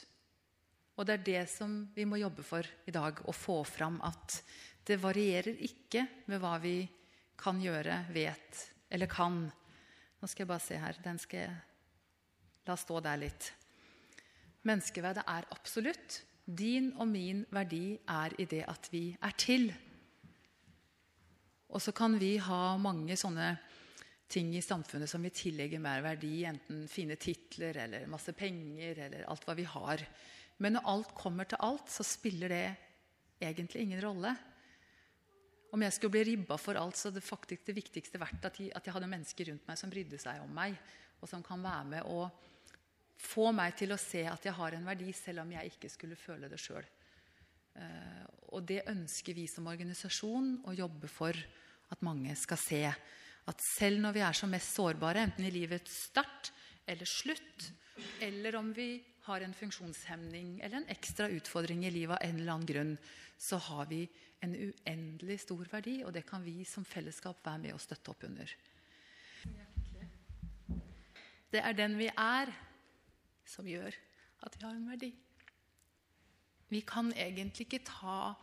Og 0.95 1.07
det 1.07 1.17
er 1.17 1.25
det 1.25 1.43
som 1.51 1.73
vi 1.95 2.05
må 2.07 2.19
jobbe 2.21 2.43
for 2.45 2.67
i 2.87 2.93
dag. 2.93 3.19
Å 3.25 3.35
få 3.35 3.61
fram 3.67 3.99
at 4.07 4.41
det 4.87 4.99
varierer 5.01 5.59
ikke 5.65 6.05
med 6.31 6.41
hva 6.41 6.55
vi 6.61 6.79
kan 7.41 7.59
gjøre, 7.61 8.05
vet 8.13 8.67
eller 8.91 9.09
kan. 9.09 9.43
Nå 10.21 10.29
skal 10.29 10.43
jeg 10.43 10.51
bare 10.51 10.63
se 10.63 10.79
her. 10.79 10.99
Den 11.03 11.19
skal 11.21 11.45
jeg 11.45 11.55
la 12.67 12.77
stå 12.77 12.99
der 13.03 13.21
litt. 13.23 13.51
Menneskeverdet 14.67 15.23
er 15.25 15.47
absolutt. 15.53 16.21
Din 16.45 16.91
og 16.99 17.07
min 17.09 17.45
verdi 17.53 17.95
er 18.09 18.35
i 18.41 18.45
det 18.49 18.65
at 18.69 18.89
vi 18.93 19.09
er 19.15 19.35
til. 19.39 19.71
Og 21.71 21.81
så 21.81 21.93
kan 21.95 22.17
vi 22.19 22.35
ha 22.43 22.75
mange 22.81 23.15
sånne 23.17 23.53
ting 24.31 24.53
i 24.55 24.63
samfunnet 24.63 25.09
som 25.09 25.23
vi 25.25 25.33
tillegger 25.35 25.81
mer 25.83 26.03
verdi, 26.05 26.45
enten 26.47 26.85
fine 26.89 27.17
titler 27.19 27.77
eller 27.83 28.07
masse 28.11 28.33
penger 28.37 29.03
eller 29.07 29.25
alt 29.29 29.43
hva 29.47 29.55
vi 29.57 29.65
har. 29.67 30.03
Men 30.61 30.77
når 30.77 30.87
alt 30.93 31.11
kommer 31.17 31.49
til 31.49 31.59
alt, 31.63 31.91
så 31.91 32.05
spiller 32.05 32.53
det 32.53 32.65
egentlig 33.41 33.83
ingen 33.83 34.01
rolle. 34.03 34.31
Om 35.71 35.83
jeg 35.85 35.95
skulle 35.95 36.15
bli 36.15 36.23
ribba 36.31 36.57
for 36.59 36.79
alt, 36.79 36.99
så 36.99 37.11
det 37.11 37.23
faktisk 37.23 37.67
det 37.67 37.77
viktigste 37.77 38.19
vært 38.21 38.47
at 38.47 38.59
jeg, 38.59 38.71
at 38.75 38.87
jeg 38.87 38.95
hadde 38.95 39.11
mennesker 39.11 39.51
rundt 39.51 39.67
meg 39.67 39.79
som 39.79 39.91
brydde 39.91 40.19
seg 40.21 40.41
om 40.43 40.51
meg, 40.55 40.75
og 41.21 41.29
som 41.29 41.43
kan 41.45 41.63
være 41.63 41.85
med 41.95 42.09
og 42.11 42.49
få 43.21 43.51
meg 43.55 43.75
til 43.77 43.93
å 43.93 43.99
se 44.01 44.23
at 44.27 44.45
jeg 44.45 44.57
har 44.57 44.75
en 44.75 44.87
verdi, 44.87 45.11
selv 45.13 45.43
om 45.43 45.53
jeg 45.53 45.73
ikke 45.73 45.91
skulle 45.93 46.19
føle 46.19 46.49
det 46.51 46.59
sjøl. 46.61 46.85
Uh, 47.71 48.25
og 48.51 48.65
det 48.67 48.81
ønsker 48.91 49.37
vi 49.37 49.45
som 49.47 49.69
organisasjon 49.71 50.57
å 50.67 50.75
jobbe 50.75 51.07
for 51.07 51.37
at 51.91 52.03
mange 52.03 52.33
skal 52.39 52.59
se 52.59 52.81
at 53.49 53.63
selv 53.63 54.01
når 54.03 54.15
vi 54.15 54.23
er 54.25 54.37
som 54.37 54.51
mest 54.53 54.75
sårbare, 54.77 55.25
enten 55.25 55.47
i 55.47 55.53
livets 55.53 55.93
start 56.09 56.51
eller 56.89 57.09
slutt, 57.09 57.71
eller 58.21 58.57
om 58.59 58.71
vi 58.73 59.01
har 59.25 59.43
en 59.45 59.53
funksjonshemning 59.53 60.59
eller 60.61 60.81
en 60.81 60.91
ekstra 60.93 61.27
utfordring 61.29 61.85
i 61.85 61.93
livet 61.93 62.17
av 62.17 62.25
en 62.25 62.39
eller 62.39 62.53
annen 62.53 62.69
grunn, 62.69 62.93
så 63.41 63.57
har 63.69 63.89
vi 63.89 64.03
en 64.41 64.53
uendelig 64.55 65.41
stor 65.43 65.65
verdi, 65.69 66.01
og 66.05 66.13
det 66.13 66.25
kan 66.29 66.43
vi 66.45 66.63
som 66.65 66.85
fellesskap 66.85 67.41
være 67.45 67.61
med 67.65 67.75
og 67.75 67.81
støtte 67.81 68.13
opp 68.13 68.25
under. 68.25 68.53
Det 71.51 71.61
er 71.61 71.77
den 71.77 71.97
vi 71.99 72.07
er, 72.09 72.51
som 73.45 73.67
gjør 73.67 73.97
at 74.45 74.55
vi 74.57 74.65
har 74.65 74.73
en 74.77 74.89
verdi. 74.89 75.11
Vi 76.71 76.81
kan 76.87 77.11
egentlig 77.13 77.67
ikke 77.67 77.83
ta 77.85 78.33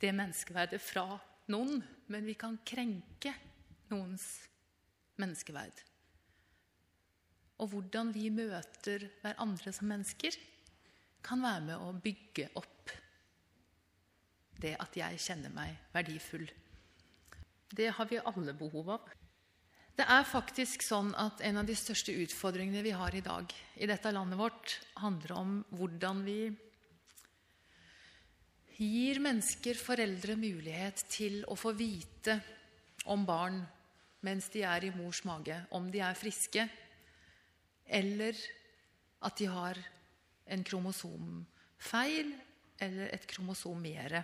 det 0.00 0.14
menneskeverdet 0.16 0.80
fra 0.80 1.18
noen, 1.52 1.82
men 2.10 2.26
vi 2.26 2.34
kan 2.38 2.56
krenke 2.66 3.34
noens 3.92 4.26
menneskeverd. 5.20 5.82
Og 7.62 7.72
hvordan 7.72 8.12
vi 8.12 8.28
møter 8.34 9.08
hverandre 9.22 9.72
som 9.72 9.88
mennesker, 9.90 10.36
kan 11.26 11.42
være 11.42 11.64
med 11.70 11.82
å 11.82 11.94
bygge 11.98 12.50
opp 12.60 12.92
det 14.62 14.76
at 14.80 14.96
jeg 14.96 15.20
kjenner 15.20 15.52
meg 15.52 15.74
verdifull. 15.92 16.46
Det 17.66 17.88
har 17.96 18.08
vi 18.08 18.20
alle 18.22 18.54
behov 18.56 18.92
av. 18.94 19.08
Det 19.96 20.04
er 20.12 20.28
faktisk 20.28 20.84
sånn 20.84 21.14
at 21.16 21.40
En 21.40 21.56
av 21.56 21.66
de 21.66 21.74
største 21.76 22.12
utfordringene 22.12 22.84
vi 22.84 22.92
har 22.92 23.14
i 23.16 23.24
dag 23.24 23.52
i 23.80 23.88
dette 23.88 24.12
landet 24.12 24.38
vårt, 24.38 24.76
handler 25.00 25.32
om 25.32 25.54
hvordan 25.72 26.22
vi 26.24 26.40
gir 28.76 29.20
mennesker, 29.24 29.74
foreldre, 29.80 30.36
mulighet 30.36 31.06
til 31.08 31.40
å 31.48 31.56
få 31.56 31.72
vite 31.72 32.36
om 33.08 33.24
barn 33.24 33.62
mens 34.26 34.48
de 34.52 34.64
er 34.66 34.88
i 34.88 34.92
mors 34.94 35.22
mage, 35.26 35.56
om 35.70 35.86
de 35.92 36.02
er 36.02 36.18
friske, 36.18 36.66
eller 37.86 38.38
at 39.26 39.38
de 39.38 39.46
har 39.50 39.78
en 40.50 40.64
kromosomfeil 40.66 42.32
eller 42.82 43.12
et 43.14 43.26
kromosom 43.30 43.78
mer 43.80 44.20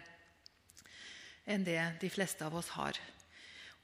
enn 1.49 1.65
det 1.67 1.79
de 2.03 2.11
fleste 2.13 2.45
av 2.47 2.55
oss 2.59 2.71
har. 2.77 2.99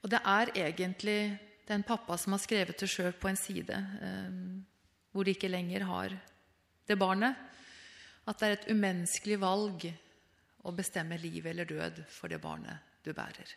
Og 0.03 0.11
det 0.11 0.19
er 0.23 0.51
egentlig 0.55 1.19
den 1.67 1.83
pappa 1.83 2.17
som 2.17 2.35
har 2.35 2.43
skrevet 2.43 2.79
det 2.79 2.89
sjøl 2.89 3.13
på 3.19 3.29
en 3.29 3.39
side, 3.39 3.75
eh, 3.75 4.37
hvor 5.11 5.25
de 5.25 5.35
ikke 5.35 5.51
lenger 5.51 5.85
har 5.89 6.15
det 6.87 6.97
barnet, 6.97 7.35
at 8.25 8.39
det 8.39 8.47
er 8.47 8.55
et 8.57 8.69
umenneskelig 8.71 9.39
valg 9.41 9.89
å 10.63 10.75
bestemme 10.75 11.17
liv 11.19 11.45
eller 11.49 11.67
død 11.67 12.03
for 12.09 12.31
det 12.31 12.39
barnet 12.41 13.03
du 13.03 13.11
bærer. 13.13 13.55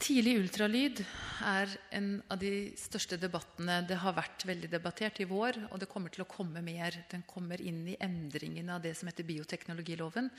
Tidlig 0.00 0.38
ultralyd 0.40 1.02
er 1.44 1.72
en 1.92 2.06
av 2.32 2.38
de 2.40 2.70
største 2.80 3.18
debattene. 3.20 3.82
Det 3.84 3.98
har 4.00 4.14
vært 4.16 4.46
veldig 4.48 4.70
debattert 4.72 5.18
i 5.20 5.26
vår, 5.28 5.58
og 5.68 5.76
det 5.82 5.90
kommer 5.92 6.12
til 6.14 6.24
å 6.24 6.30
komme 6.30 6.62
mer. 6.64 6.94
Den 7.10 7.26
kommer 7.28 7.60
inn 7.60 7.82
i 7.84 7.98
endringene 8.00 8.78
av 8.78 8.80
det 8.80 8.94
som 8.96 9.10
heter 9.10 9.28
bioteknologiloven, 9.28 10.30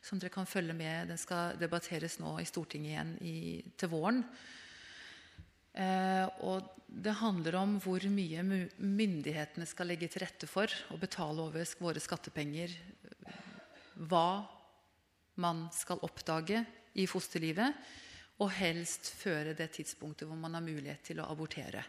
som 0.00 0.20
dere 0.20 0.32
kan 0.32 0.48
følge 0.48 0.72
med. 0.78 1.12
Den 1.12 1.20
skal 1.20 1.58
debatteres 1.60 2.16
nå 2.22 2.38
i 2.40 2.48
Stortinget 2.48 2.94
igjen 2.94 3.10
i, 3.20 3.36
til 3.76 3.92
våren. 3.92 4.22
Eh, 5.76 6.24
og 6.48 6.72
det 6.88 7.18
handler 7.20 7.58
om 7.60 7.74
hvor 7.84 8.04
mye 8.08 8.46
myndighetene 8.80 9.68
skal 9.68 9.92
legge 9.92 10.08
til 10.08 10.24
rette 10.24 10.48
for 10.48 10.72
å 10.88 10.96
betale 11.00 11.50
over 11.50 11.76
våre 11.84 12.00
skattepenger. 12.00 12.78
Hva 14.08 14.28
man 15.36 15.66
skal 15.76 16.00
oppdage 16.00 16.64
i 16.96 17.04
fosterlivet 17.08 18.00
og 18.40 18.50
helst 18.56 19.12
føre 19.20 19.54
det 19.56 19.68
tidspunktet 19.76 20.28
hvor 20.28 20.38
man 20.38 20.54
har 20.56 20.64
mulighet 20.64 21.04
til 21.04 21.20
å 21.22 21.28
abortere. 21.30 21.82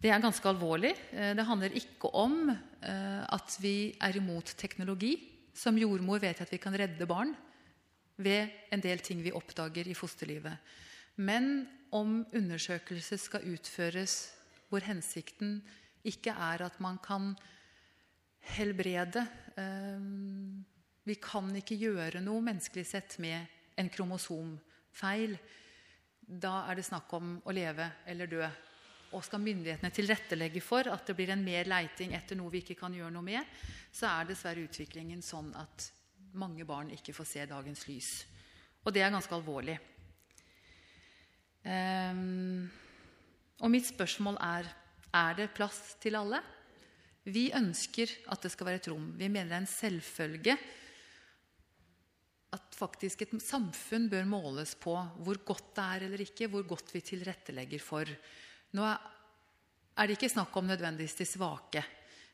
Det 0.00 0.08
er 0.08 0.22
ganske 0.22 0.48
alvorlig. 0.48 0.94
Eh, 1.12 1.34
det 1.36 1.44
handler 1.44 1.76
ikke 1.76 2.08
om 2.16 2.48
eh, 2.50 3.22
at 3.24 3.56
vi 3.60 3.92
er 4.00 4.16
imot 4.16 4.54
teknologi. 4.56 5.16
Som 5.52 5.76
jordmor 5.80 6.22
vet 6.22 6.38
jeg 6.38 6.46
at 6.46 6.54
vi 6.54 6.60
kan 6.62 6.76
redde 6.78 7.08
barn 7.10 7.34
ved 8.20 8.48
en 8.72 8.80
del 8.80 9.02
ting 9.04 9.20
vi 9.24 9.32
oppdager 9.34 9.88
i 9.88 9.96
fosterlivet. 9.96 10.56
Men 11.20 11.66
om 11.92 12.22
undersøkelser 12.36 13.20
skal 13.20 13.48
utføres 13.50 14.30
hvor 14.70 14.84
hensikten 14.86 15.58
ikke 16.06 16.32
er 16.32 16.64
at 16.64 16.78
man 16.80 16.96
kan 17.02 17.34
helbrede 18.56 19.26
eh, 19.60 20.04
Vi 21.04 21.16
kan 21.20 21.48
ikke 21.56 21.76
gjøre 21.80 22.20
noe 22.22 22.40
menneskelig 22.44 22.86
sett 22.86 23.18
med 23.18 23.48
en 23.80 23.88
kromosomfeil. 24.90 25.38
Da 26.20 26.66
er 26.70 26.76
det 26.76 26.86
snakk 26.86 27.12
om 27.12 27.40
å 27.44 27.52
leve 27.52 27.90
eller 28.06 28.26
dø. 28.26 28.44
Og 29.12 29.24
skal 29.24 29.40
myndighetene 29.42 29.90
tilrettelegge 29.90 30.60
for 30.62 30.86
at 30.86 31.06
det 31.06 31.16
blir 31.16 31.30
en 31.30 31.42
mer 31.42 31.66
leiting 31.66 32.14
etter 32.14 32.36
noe 32.36 32.50
vi 32.50 32.62
ikke 32.62 32.78
kan 32.78 32.94
gjøre 32.94 33.10
noe 33.10 33.22
med, 33.26 33.44
så 33.92 34.06
er 34.06 34.28
dessverre 34.28 34.62
utviklingen 34.62 35.22
sånn 35.22 35.50
at 35.58 35.90
mange 36.38 36.64
barn 36.64 36.92
ikke 36.94 37.12
får 37.12 37.26
se 37.26 37.46
dagens 37.46 37.88
lys. 37.88 38.10
Og 38.84 38.94
det 38.94 39.02
er 39.02 39.10
ganske 39.10 39.34
alvorlig. 39.34 39.78
Um, 41.64 42.70
og 43.60 43.70
mitt 43.70 43.90
spørsmål 43.90 44.38
er 44.40 44.70
er 45.10 45.34
det 45.34 45.50
plass 45.50 45.96
til 45.98 46.14
alle. 46.14 46.38
Vi 47.26 47.50
ønsker 47.50 48.06
at 48.30 48.44
det 48.44 48.52
skal 48.52 48.68
være 48.68 48.78
et 48.78 48.88
rom. 48.92 49.08
Vi 49.18 49.26
mener 49.26 49.50
det 49.50 49.56
er 49.56 49.64
en 49.64 49.66
selvfølge 49.66 50.54
faktisk 52.80 53.24
et 53.24 53.32
samfunn 53.44 54.08
bør 54.10 54.28
måles 54.28 54.74
på 54.80 54.94
hvor 55.20 55.40
godt 55.46 55.74
det 55.76 55.86
er 55.86 56.06
eller 56.08 56.24
ikke, 56.24 56.48
hvor 56.50 56.66
godt 56.68 56.94
vi 56.94 57.02
tilrettelegger 57.04 57.82
for. 57.84 58.10
Nå 58.76 58.86
er 58.86 60.06
det 60.06 60.16
ikke 60.16 60.32
snakk 60.32 60.56
om 60.56 60.70
nødvendigvis 60.70 61.18
de 61.18 61.26
svake, 61.28 61.82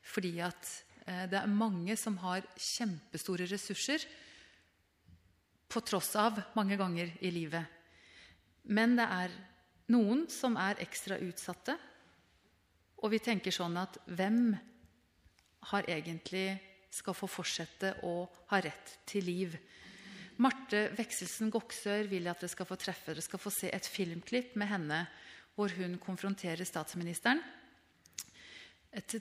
fordi 0.06 0.36
at 0.44 0.70
eh, 1.06 1.24
det 1.30 1.40
er 1.40 1.50
mange 1.50 1.96
som 1.98 2.18
har 2.22 2.46
kjempestore 2.54 3.48
ressurser 3.50 4.06
på 5.66 5.82
tross 5.82 6.12
av 6.20 6.38
mange 6.54 6.78
ganger 6.78 7.10
i 7.26 7.32
livet. 7.34 7.64
Men 8.70 8.96
det 8.98 9.06
er 9.06 9.34
noen 9.92 10.26
som 10.30 10.56
er 10.58 10.80
ekstra 10.82 11.18
utsatte. 11.22 11.76
Og 13.02 13.12
vi 13.12 13.20
tenker 13.22 13.54
sånn 13.54 13.76
at 13.78 13.98
hvem 14.06 14.54
har 15.70 15.90
egentlig 15.90 16.48
skal 16.94 17.16
få 17.16 17.28
fortsette 17.28 17.92
å 18.06 18.24
ha 18.50 18.60
rett 18.62 18.96
til 19.08 19.26
liv? 19.26 19.56
Marte 20.42 20.90
Vekselsen 20.96 21.48
Goksør 21.52 22.08
vil 22.10 22.26
at 22.28 22.42
dere 22.42 22.52
skal 22.52 22.68
få 22.68 22.76
treffe 22.80 23.14
dere 23.14 23.24
skal 23.24 23.40
få 23.40 23.52
se 23.54 23.70
et 23.72 23.88
filmklipp 23.88 24.56
med 24.60 24.68
henne 24.68 25.04
hvor 25.56 25.72
hun 25.78 25.96
konfronterer 25.96 26.68
statsministeren. 26.68 27.40
Et 28.96 29.12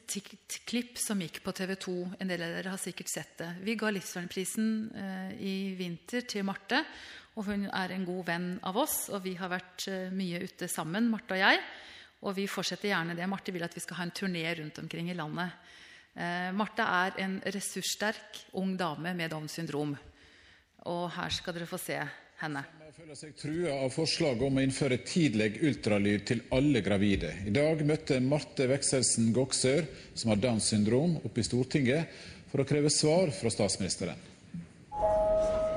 klipp 0.67 0.99
som 0.99 1.19
gikk 1.19 1.41
på 1.43 1.51
TV 1.55 1.73
2. 1.79 1.93
En 2.23 2.31
del 2.31 2.43
av 2.43 2.53
dere 2.57 2.73
har 2.73 2.79
sikkert 2.79 3.11
sett 3.11 3.33
det. 3.39 3.49
Vi 3.63 3.75
ga 3.79 3.91
Livsvernprisen 3.91 4.67
eh, 4.95 5.31
i 5.39 5.55
vinter 5.75 6.27
til 6.27 6.45
Marte. 6.47 6.79
og 7.35 7.49
Hun 7.49 7.65
er 7.67 7.91
en 7.91 8.05
god 8.07 8.21
venn 8.27 8.47
av 8.63 8.79
oss, 8.79 9.09
og 9.11 9.23
vi 9.25 9.33
har 9.39 9.51
vært 9.51 9.87
eh, 9.91 10.11
mye 10.15 10.39
ute 10.43 10.69
sammen. 10.71 11.09
Marte 11.11 11.35
og 11.35 11.41
jeg, 11.41 11.59
og 12.23 12.37
vi 12.37 12.47
fortsetter 12.51 12.91
gjerne 12.91 13.17
det. 13.19 13.27
Marte 13.31 13.55
vil 13.55 13.67
at 13.67 13.75
vi 13.75 13.83
skal 13.83 13.99
ha 13.99 14.07
en 14.07 14.15
turné 14.15 14.45
rundt 14.59 14.79
omkring 14.83 15.11
i 15.11 15.17
landet. 15.17 15.55
Eh, 16.15 16.51
Marte 16.55 16.87
er 17.03 17.19
en 17.25 17.39
ressurssterk 17.43 18.45
ung 18.59 18.77
dame 18.79 19.15
med 19.15 19.31
Downs 19.35 19.59
syndrom. 19.59 19.95
Og 20.85 21.09
her 21.15 21.33
skal 21.33 21.55
dere 21.57 21.67
få 21.69 21.79
se 21.81 21.97
henne. 22.41 22.61
Jeg 22.85 22.93
føler 22.99 23.17
seg 23.17 23.33
trua 23.39 23.73
av 23.85 23.93
forslaget 23.95 24.43
om 24.45 24.59
å 24.59 24.63
innføre 24.63 24.99
tidlig 25.07 25.49
ultralyd 25.65 26.25
til 26.29 26.43
alle 26.55 26.81
gravide. 26.85 27.31
I 27.47 27.53
dag 27.55 27.81
møtte 27.87 28.19
Marte 28.23 28.67
Vekselsen 28.69 29.31
Goksør, 29.35 29.87
som 30.13 30.31
har 30.31 30.41
Downs 30.43 30.69
syndrom, 30.71 31.17
oppe 31.25 31.41
i 31.41 31.47
Stortinget 31.47 32.11
for 32.51 32.61
å 32.61 32.67
kreve 32.67 32.91
svar 32.93 33.33
fra 33.35 33.51
statsministeren. 33.51 34.19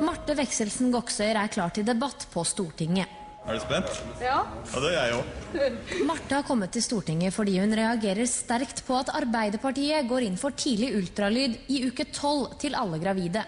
Marte 0.04 0.36
Vekselsen 0.38 0.92
Goksøyr 0.94 1.40
er 1.40 1.50
klar 1.50 1.72
til 1.74 1.86
debatt 1.88 2.28
på 2.30 2.44
Stortinget. 2.46 3.16
Er 3.48 3.56
du 3.56 3.62
spent? 3.64 4.00
Ja. 4.20 4.42
Ja, 4.44 4.80
det 4.84 4.88
er 4.92 4.96
jeg 4.98 5.16
òg. 5.16 6.02
Marte 6.06 6.36
har 6.36 6.44
kommet 6.44 6.74
til 6.76 6.84
Stortinget 6.84 7.32
fordi 7.32 7.56
hun 7.62 7.72
reagerer 7.72 8.28
sterkt 8.28 8.84
på 8.84 8.98
at 8.98 9.14
Arbeiderpartiet 9.16 10.04
går 10.10 10.26
inn 10.26 10.36
for 10.36 10.52
tidlig 10.52 10.92
ultralyd 10.98 11.56
i 11.72 11.86
uke 11.88 12.10
tolv 12.12 12.58
til 12.60 12.76
alle 12.76 13.00
gravide. 13.00 13.46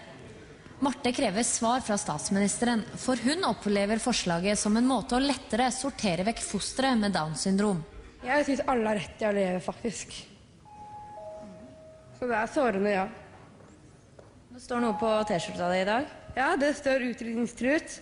Marte 0.81 1.11
krever 1.11 1.43
svar 1.43 1.79
fra 1.85 1.93
statsministeren, 1.97 2.81
for 2.97 3.19
hun 3.21 3.43
opplever 3.45 3.99
forslaget 4.01 4.57
som 4.57 4.77
en 4.79 4.87
måte 4.89 5.13
å 5.13 5.21
lettere 5.21 5.67
sortere 5.69 6.25
vekk 6.25 6.41
fostre 6.41 6.95
med 6.97 7.13
Downs 7.13 7.43
syndrom. 7.45 7.83
Jeg 8.25 8.47
syns 8.47 8.63
alle 8.65 8.89
har 8.89 8.97
rett 8.97 9.13
til 9.19 9.29
å 9.29 9.35
leve, 9.35 9.59
faktisk. 9.61 10.15
Så 12.17 12.29
det 12.31 12.39
er 12.39 12.49
sårende, 12.49 12.95
ja. 12.95 13.05
Det 14.55 14.63
står 14.63 14.81
noe 14.81 14.97
på 14.97 15.11
T-skjorta 15.29 15.69
di 15.69 15.83
i 15.83 15.85
dag. 15.91 16.09
Ja, 16.33 16.49
det 16.57 16.73
står 16.79 17.05
utrydningstruet, 17.11 17.99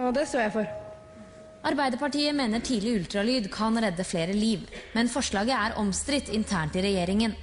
og 0.00 0.16
det 0.16 0.24
står 0.30 0.46
jeg 0.46 0.56
for. 0.56 0.72
Arbeiderpartiet 1.68 2.32
mener 2.32 2.64
tidlig 2.64 2.96
ultralyd 3.02 3.52
kan 3.52 3.76
redde 3.76 4.08
flere 4.08 4.32
liv, 4.32 4.64
men 4.96 5.12
forslaget 5.12 5.52
er 5.52 5.78
omstridt 5.84 6.32
internt 6.32 6.80
i 6.80 6.88
regjeringen. 6.88 7.36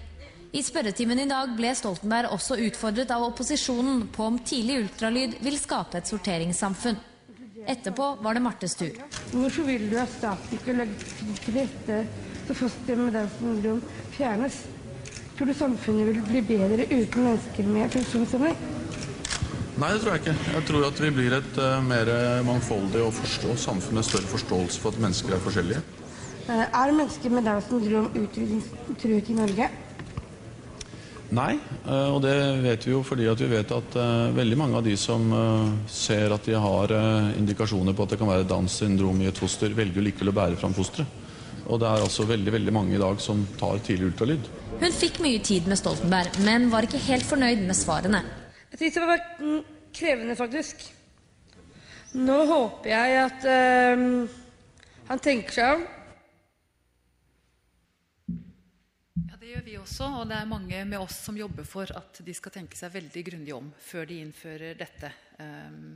I 0.56 0.62
spørretimen 0.64 1.20
i 1.20 1.28
dag 1.28 1.52
ble 1.58 1.74
Stoltenberg 1.76 2.32
også 2.32 2.56
utfordret 2.64 3.10
av 3.12 3.26
opposisjonen 3.26 4.06
på 4.16 4.30
om 4.30 4.38
tidlig 4.48 4.78
ultralyd 4.86 5.36
vil 5.44 5.58
skape 5.60 6.00
et 6.00 6.08
sorteringssamfunn. 6.08 7.00
Etterpå 7.68 8.14
var 8.24 8.38
det 8.38 8.44
Martes 8.46 8.78
tur. 8.80 8.96
Hvorfor 9.34 9.66
vil 9.68 9.90
du 9.92 9.98
at 10.00 10.12
staten 10.14 10.62
skal 10.62 10.78
legge 10.80 11.34
til 11.44 11.58
rette 11.58 11.98
så 12.48 12.56
fosteret 12.56 13.02
med 13.02 13.18
Downs 13.18 13.34
syndrom 13.42 13.82
fjernes? 14.16 14.62
Tror 15.36 15.52
du 15.52 15.54
samfunnet 15.58 16.08
vil 16.14 16.22
bli 16.30 16.44
bedre 16.54 16.86
uten 16.94 17.28
mennesker 17.28 17.68
med 17.74 17.98
funksjonshemning? 17.98 18.62
Nei, 19.78 19.90
det 19.94 20.00
tror 20.02 20.16
jeg 20.16 20.24
ikke. 20.24 20.38
Jeg 20.54 20.68
tror 20.70 20.86
at 20.88 21.02
vi 21.04 21.10
blir 21.18 21.36
et 21.38 21.60
uh, 21.60 21.74
mer 21.86 22.14
mangfoldig 22.48 23.04
og, 23.04 23.20
og 23.52 23.60
samfunn 23.62 24.00
med 24.00 24.08
større 24.08 24.32
forståelse 24.32 24.80
for 24.82 24.96
at 24.96 25.04
mennesker 25.04 25.36
er 25.36 25.44
forskjellige. 25.44 25.84
Uh, 26.48 26.64
er 26.64 26.96
mennesker 26.96 27.36
med 27.36 27.46
Downs 27.52 27.68
syndrom 27.68 28.08
utrydningstruet 28.16 29.34
i 29.36 29.38
Norge? 29.42 29.70
Nei, 31.36 31.58
eh, 31.60 32.08
og 32.08 32.22
det 32.24 32.36
vet 32.64 32.86
vi 32.88 32.94
jo 32.94 33.02
fordi 33.04 33.26
at 33.28 33.42
vi 33.42 33.50
vet 33.52 33.72
at 33.76 33.96
uh, 34.00 34.30
veldig 34.36 34.58
mange 34.60 34.80
av 34.80 34.86
de 34.86 34.94
som 35.00 35.26
uh, 35.34 35.74
ser 35.92 36.32
at 36.32 36.46
de 36.48 36.56
har 36.56 36.94
indikasjoner 37.36 37.96
på 37.96 38.06
at 38.06 38.14
det 38.14 38.20
kan 38.22 38.30
være 38.32 38.48
Downs 38.48 38.78
syndrom 38.80 39.20
i 39.20 39.28
et 39.28 39.40
foster, 39.40 39.76
velger 39.76 40.06
likevel 40.06 40.32
å 40.32 40.38
bære 40.38 40.60
fram 40.62 40.76
fosteret. 40.78 41.26
Og 41.68 41.82
det 41.82 41.90
er 41.90 42.06
altså 42.06 42.24
veldig 42.30 42.54
veldig 42.56 42.72
mange 42.72 42.96
i 42.96 43.02
dag 43.02 43.20
som 43.20 43.42
tar 43.60 43.82
tidlig 43.84 44.14
ultralyd. 44.14 44.48
Hun 44.80 44.94
fikk 44.96 45.20
mye 45.20 45.42
tid 45.44 45.68
med 45.68 45.82
Stoltenberg, 45.82 46.40
men 46.48 46.70
var 46.72 46.88
ikke 46.88 47.02
helt 47.10 47.28
fornøyd 47.28 47.66
med 47.68 47.76
svarene. 47.76 48.24
Jeg 48.72 48.80
syns 48.80 48.96
det 48.96 49.10
var 49.10 49.26
mm, 49.42 49.60
krevende, 50.00 50.38
faktisk. 50.40 50.86
Nå 52.16 52.38
håper 52.48 52.94
jeg 52.94 53.18
at 53.26 53.48
han 55.10 55.24
tenker 55.24 55.58
seg 55.58 55.76
om 55.76 55.84
Det 59.48 59.54
gjør 59.54 59.64
vi 59.64 59.76
også, 59.80 60.08
og 60.12 60.26
det 60.28 60.36
er 60.36 60.48
mange 60.52 60.80
med 60.84 61.00
oss 61.00 61.22
som 61.24 61.38
jobber 61.40 61.64
for 61.64 61.88
at 61.96 62.18
de 62.20 62.34
skal 62.36 62.52
tenke 62.52 62.76
seg 62.76 62.92
veldig 62.92 63.22
grundig 63.30 63.54
om 63.56 63.70
før 63.80 64.04
de 64.10 64.18
innfører 64.20 64.76
dette. 64.76 65.08
Um, 65.40 65.94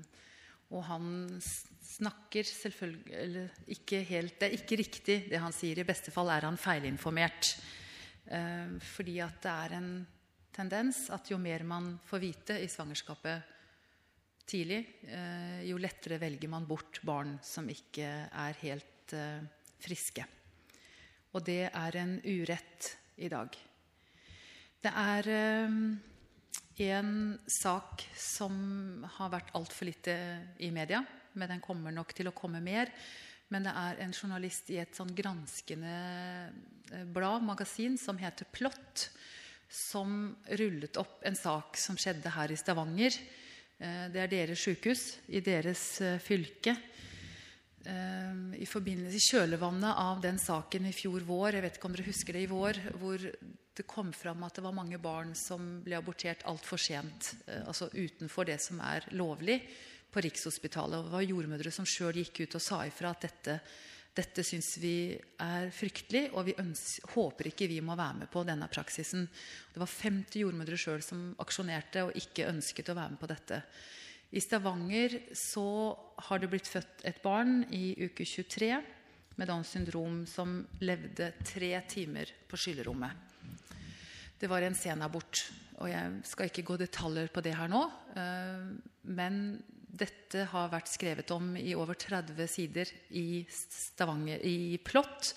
og 0.72 0.86
han 0.88 1.10
snakker 1.44 2.48
selvfølgelig 2.48 3.42
ikke 3.76 4.00
helt 4.08 4.38
Det 4.40 4.48
er 4.48 4.56
ikke 4.56 4.78
riktig 4.80 5.18
det 5.34 5.42
han 5.44 5.52
sier. 5.52 5.82
I 5.82 5.90
beste 5.90 6.14
fall 6.16 6.32
er 6.32 6.48
han 6.48 6.56
feilinformert. 6.56 7.50
Um, 8.32 8.78
fordi 8.94 9.18
at 9.20 9.44
det 9.44 9.58
er 9.66 9.76
en 9.82 9.92
tendens 10.56 11.02
at 11.12 11.34
jo 11.34 11.42
mer 11.44 11.68
man 11.68 11.92
får 12.08 12.24
vite 12.24 12.56
i 12.64 12.72
svangerskapet 12.72 13.52
tidlig, 14.48 14.80
uh, 15.12 15.60
jo 15.68 15.76
lettere 15.76 16.22
velger 16.24 16.56
man 16.56 16.72
bort 16.72 17.04
barn 17.04 17.36
som 17.44 17.68
ikke 17.68 18.16
er 18.32 18.64
helt 18.64 19.20
uh, 19.20 19.44
friske. 19.84 20.24
Og 21.36 21.44
det 21.52 21.66
er 21.68 22.00
en 22.00 22.16
urett 22.24 22.94
i 23.18 23.30
dag. 23.32 23.56
Det 24.82 24.92
er 24.98 25.28
eh, 25.30 25.76
en 26.92 27.12
sak 27.46 28.06
som 28.18 28.54
har 29.18 29.34
vært 29.34 29.52
altfor 29.58 29.90
lite 29.90 30.16
i 30.64 30.72
media, 30.74 31.04
men 31.38 31.52
den 31.54 31.64
kommer 31.64 31.94
nok 31.94 32.16
til 32.18 32.32
å 32.32 32.36
komme 32.36 32.62
mer. 32.64 32.90
Men 33.52 33.68
det 33.68 33.74
er 33.76 34.00
en 34.02 34.16
journalist 34.16 34.70
i 34.72 34.80
et 34.82 34.96
sånn 34.96 35.12
granskende 35.16 35.92
eh, 35.92 37.06
blad, 37.06 37.46
magasin, 37.46 38.00
som 38.00 38.18
heter 38.18 38.50
Plott, 38.52 39.10
som 39.72 40.34
rullet 40.60 40.98
opp 41.00 41.22
en 41.28 41.38
sak 41.38 41.78
som 41.80 42.00
skjedde 42.00 42.32
her 42.34 42.52
i 42.52 42.60
Stavanger. 42.60 43.16
Eh, 43.78 44.08
det 44.14 44.24
er 44.24 44.34
deres 44.34 44.64
sykehus 44.66 45.06
i 45.30 45.44
deres 45.46 45.84
fylke. 46.24 46.78
Ehm, 47.90 48.54
i 48.54 48.68
forbindelse 48.70 49.18
i 49.18 49.24
kjølvannet 49.26 49.98
av 49.98 50.22
den 50.22 50.38
saken 50.40 50.86
i 50.86 50.94
fjor 50.94 51.24
vår, 51.26 51.58
jeg 51.58 51.66
vet 51.66 51.78
ikke 51.80 51.90
om 51.90 51.96
dere 51.96 52.10
husker 52.10 52.38
det 52.38 52.44
i 52.46 52.50
vår, 52.52 52.80
hvor 53.02 53.24
det 53.78 53.86
kom 53.90 54.12
fram 54.14 54.44
at 54.46 54.58
det 54.58 54.66
var 54.66 54.76
mange 54.78 55.00
barn 55.02 55.32
som 55.38 55.80
ble 55.82 55.98
abortert 55.98 56.44
altfor 56.50 56.82
sent, 56.82 57.34
eh, 57.48 57.64
altså 57.66 57.90
utenfor 57.94 58.46
det 58.52 58.60
som 58.62 58.82
er 58.86 59.08
lovlig, 59.18 59.62
på 60.12 60.22
Rikshospitalet. 60.22 61.00
Og 61.00 61.08
det 61.08 61.16
var 61.16 61.24
jordmødre 61.24 61.72
som 61.72 61.88
sjøl 61.88 62.20
gikk 62.20 62.44
ut 62.44 62.60
og 62.60 62.64
sa 62.64 62.82
ifra 62.86 63.14
at 63.16 63.26
dette, 63.26 63.54
dette 64.14 64.44
syns 64.44 64.74
vi 64.84 65.16
er 65.40 65.72
fryktelig, 65.72 66.26
og 66.36 66.50
vi 66.50 66.56
håper 67.16 67.48
ikke 67.48 67.70
vi 67.72 67.80
må 67.80 67.96
være 67.96 68.20
med 68.20 68.32
på 68.34 68.44
denne 68.44 68.68
praksisen. 68.68 69.24
Det 69.72 69.80
var 69.80 69.88
50 69.88 70.44
jordmødre 70.44 70.78
sjøl 70.78 71.02
som 71.06 71.30
aksjonerte 71.40 72.04
og 72.10 72.20
ikke 72.20 72.50
ønsket 72.52 72.92
å 72.92 72.98
være 73.00 73.16
med 73.16 73.24
på 73.24 73.32
dette. 73.32 73.64
I 74.32 74.40
Stavanger 74.40 75.18
så 75.36 75.98
har 76.28 76.40
det 76.40 76.50
blitt 76.52 76.70
født 76.72 77.04
et 77.08 77.20
barn 77.24 77.66
i 77.76 77.92
uke 78.00 78.24
23 78.24 78.72
med 79.36 79.50
Downs 79.50 79.74
syndrom 79.74 80.22
som 80.30 80.62
levde 80.80 81.34
tre 81.44 81.74
timer 81.92 82.32
på 82.48 82.60
skyllerommet. 82.60 83.12
Det 84.40 84.50
var 84.50 84.64
en 84.66 84.78
senabort. 84.78 85.44
Og 85.82 85.90
jeg 85.90 86.22
skal 86.30 86.48
ikke 86.50 86.66
gå 86.66 86.78
detaljer 86.80 87.30
på 87.34 87.44
det 87.44 87.56
her 87.58 87.70
nå. 87.72 87.82
eh, 88.16 88.72
Men 89.04 89.36
dette 89.92 90.46
har 90.50 90.72
vært 90.72 90.90
skrevet 90.90 91.32
om 91.36 91.52
i 91.58 91.76
over 91.76 91.98
30 92.00 92.48
sider 92.48 92.90
i 93.10 93.44
Stavanger, 93.50 94.40
i 94.40 94.78
Plott. 94.78 95.34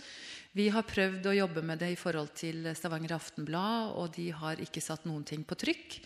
Vi 0.55 0.69
har 0.71 0.87
prøvd 0.87 1.27
å 1.27 1.35
jobbe 1.35 1.65
med 1.67 1.81
det 1.83 1.91
i 1.93 1.99
forhold 1.99 2.31
til 2.39 2.69
Stavanger 2.79 3.17
Aftenblad, 3.17 3.97
og 3.99 4.15
de 4.15 4.29
har 4.31 4.63
ikke 4.63 4.85
satt 4.85 5.09
noen 5.09 5.25
ting 5.27 5.43
på 5.43 5.59
trykk. 5.59 5.99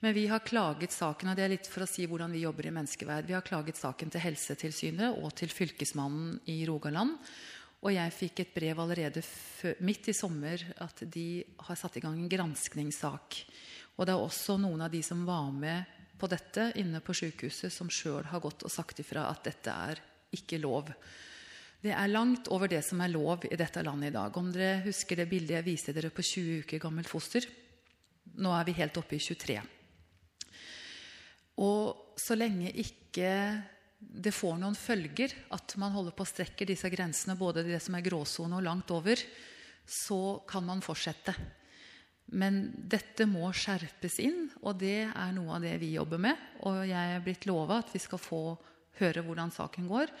Men 0.00 0.14
vi 0.16 0.26
har 0.26 0.40
klaget 0.40 0.94
saken, 0.96 1.28
og 1.28 1.36
det 1.36 1.44
er 1.44 1.52
litt 1.52 1.66
for 1.68 1.84
å 1.84 1.88
si 1.88 2.06
hvordan 2.08 2.32
vi 2.32 2.46
jobber 2.46 2.70
i 2.70 2.72
menneskeverd. 2.72 3.26
Vi 3.28 3.34
har 3.36 3.44
klaget 3.44 3.76
saken 3.76 4.08
til 4.08 4.22
Helsetilsynet 4.24 5.18
og 5.20 5.34
til 5.36 5.50
Fylkesmannen 5.52 6.38
i 6.48 6.62
Rogaland. 6.68 7.18
Og 7.84 7.92
jeg 7.92 8.12
fikk 8.16 8.40
et 8.40 8.54
brev 8.54 8.80
allerede 8.80 9.20
midt 9.84 10.08
i 10.08 10.14
sommer 10.16 10.62
at 10.80 11.02
de 11.04 11.42
har 11.66 11.76
satt 11.76 11.98
i 12.00 12.02
gang 12.04 12.16
en 12.16 12.30
granskningssak. 12.32 13.42
Og 13.96 14.08
det 14.08 14.14
er 14.14 14.24
også 14.24 14.56
noen 14.60 14.86
av 14.86 14.92
de 14.92 15.02
som 15.04 15.20
var 15.28 15.50
med 15.52 15.98
på 16.20 16.28
dette 16.32 16.70
inne 16.80 17.02
på 17.04 17.16
sykehuset, 17.16 17.72
som 17.72 17.92
sjøl 17.92 18.24
har 18.28 18.40
gått 18.40 18.64
og 18.64 18.72
sagt 18.72 19.02
ifra 19.04 19.26
at 19.28 19.44
dette 19.48 19.72
er 19.72 20.00
ikke 20.36 20.62
lov. 20.62 20.88
Det 21.80 21.92
er 21.92 22.12
langt 22.12 22.48
over 22.52 22.72
det 22.72 22.80
som 22.84 23.00
er 23.04 23.12
lov 23.12 23.44
i 23.48 23.56
dette 23.56 23.84
landet 23.84 24.14
i 24.14 24.16
dag. 24.16 24.32
Om 24.36 24.48
dere 24.52 24.80
husker 24.88 25.20
det 25.20 25.28
bildet 25.28 25.58
jeg 25.58 25.68
viste 25.68 25.96
dere 25.96 26.12
på 26.12 26.24
20 26.24 26.64
uker 26.64 26.82
gammelt 26.86 27.08
foster. 27.12 27.44
Nå 28.40 28.52
er 28.56 28.64
vi 28.68 28.76
helt 28.80 28.96
oppe 29.00 29.16
i 29.16 29.20
23. 29.20 29.60
Og 31.60 32.16
så 32.20 32.36
lenge 32.38 32.72
ikke 32.72 33.30
det 34.00 34.32
får 34.32 34.56
noen 34.60 34.76
følger 34.78 35.32
at 35.52 35.74
man 35.80 35.92
holder 35.92 36.14
på 36.16 36.24
å 36.24 36.28
strekke 36.28 36.66
disse 36.68 36.88
grensene, 36.92 37.36
både 37.36 37.66
det 37.66 37.82
som 37.84 37.96
er 37.98 38.04
gråsone 38.06 38.56
og 38.56 38.64
langt 38.64 38.92
over, 38.96 39.20
så 39.84 40.40
kan 40.48 40.64
man 40.64 40.80
fortsette. 40.84 41.34
Men 42.30 42.62
dette 42.72 43.26
må 43.26 43.50
skjerpes 43.52 44.20
inn, 44.22 44.46
og 44.62 44.78
det 44.80 45.10
er 45.10 45.32
noe 45.34 45.56
av 45.58 45.64
det 45.66 45.74
vi 45.82 45.94
jobber 45.96 46.20
med. 46.22 46.44
Og 46.68 46.84
jeg 46.88 47.14
er 47.16 47.24
blitt 47.24 47.46
lova 47.50 47.80
at 47.82 47.90
vi 47.92 48.00
skal 48.02 48.22
få 48.22 48.42
høre 49.00 49.24
hvordan 49.26 49.52
saken 49.52 49.88
går. 49.90 50.12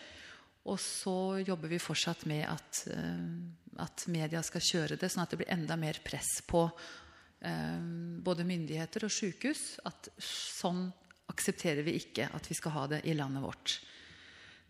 Og 0.68 0.76
så 0.82 1.40
jobber 1.40 1.70
vi 1.70 1.80
fortsatt 1.80 2.26
med 2.28 2.44
at, 2.50 2.82
uh, 2.92 3.84
at 3.86 4.04
media 4.12 4.42
skal 4.44 4.64
kjøre 4.64 4.98
det, 5.00 5.08
sånn 5.08 5.24
at 5.24 5.32
det 5.32 5.40
blir 5.40 5.54
enda 5.54 5.78
mer 5.80 6.02
press 6.04 6.40
på 6.50 6.66
uh, 6.66 7.80
både 8.26 8.48
myndigheter 8.48 9.06
og 9.06 9.14
sykehus. 9.14 9.78
At 9.88 10.10
sånn 10.20 10.88
aksepterer 11.30 11.86
vi 11.86 11.96
ikke 12.00 12.28
at 12.34 12.50
vi 12.50 12.56
skal 12.58 12.74
ha 12.76 12.84
det 12.90 13.00
i 13.08 13.14
landet 13.16 13.44
vårt. 13.44 13.78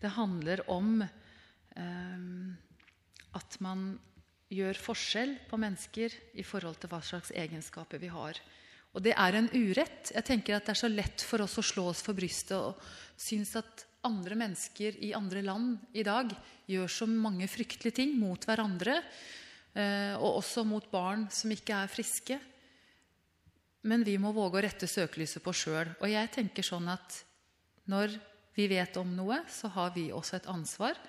Det 0.01 0.13
handler 0.15 0.63
om 0.71 1.01
eh, 1.01 2.23
at 3.37 3.59
man 3.63 3.91
gjør 4.51 4.79
forskjell 4.83 5.37
på 5.47 5.59
mennesker 5.61 6.15
i 6.39 6.43
forhold 6.43 6.81
til 6.81 6.91
hva 6.91 6.99
slags 7.05 7.31
egenskaper 7.31 8.01
vi 8.01 8.09
har. 8.11 8.39
Og 8.91 9.03
det 9.05 9.13
er 9.15 9.37
en 9.37 9.47
urett. 9.53 10.11
Jeg 10.11 10.27
tenker 10.27 10.57
at 10.57 10.65
Det 10.67 10.73
er 10.73 10.81
så 10.81 10.91
lett 10.91 11.23
for 11.23 11.43
oss 11.45 11.55
å 11.61 11.63
slå 11.63 11.87
oss 11.93 12.03
for 12.03 12.17
brystet 12.17 12.57
og 12.57 12.81
synes 13.15 13.55
at 13.55 13.85
andre 14.07 14.35
mennesker 14.35 14.97
i 15.05 15.13
andre 15.15 15.43
land 15.45 15.77
i 15.93 16.03
dag 16.03 16.31
gjør 16.67 16.89
så 16.89 17.07
mange 17.07 17.47
fryktelige 17.51 18.01
ting 18.01 18.15
mot 18.19 18.43
hverandre, 18.47 18.97
eh, 19.77 20.15
og 20.17 20.41
også 20.41 20.65
mot 20.67 20.87
barn 20.91 21.27
som 21.31 21.53
ikke 21.53 21.83
er 21.83 21.91
friske. 21.91 22.39
Men 23.87 24.03
vi 24.05 24.17
må 24.21 24.31
våge 24.35 24.59
å 24.59 24.63
rette 24.65 24.89
søkelyset 24.89 25.41
på 25.43 25.53
sjøl. 25.55 25.95
Og 25.99 26.09
jeg 26.09 26.29
tenker 26.33 26.65
sånn 26.65 26.89
at 26.91 27.17
når 27.89 28.13
vi 28.55 28.67
vet 28.69 28.97
om 29.01 29.15
noe, 29.15 29.41
så 29.49 29.71
har 29.73 29.93
vi 29.95 30.11
også 30.13 30.37
et 30.37 30.49
ansvar. 30.51 30.99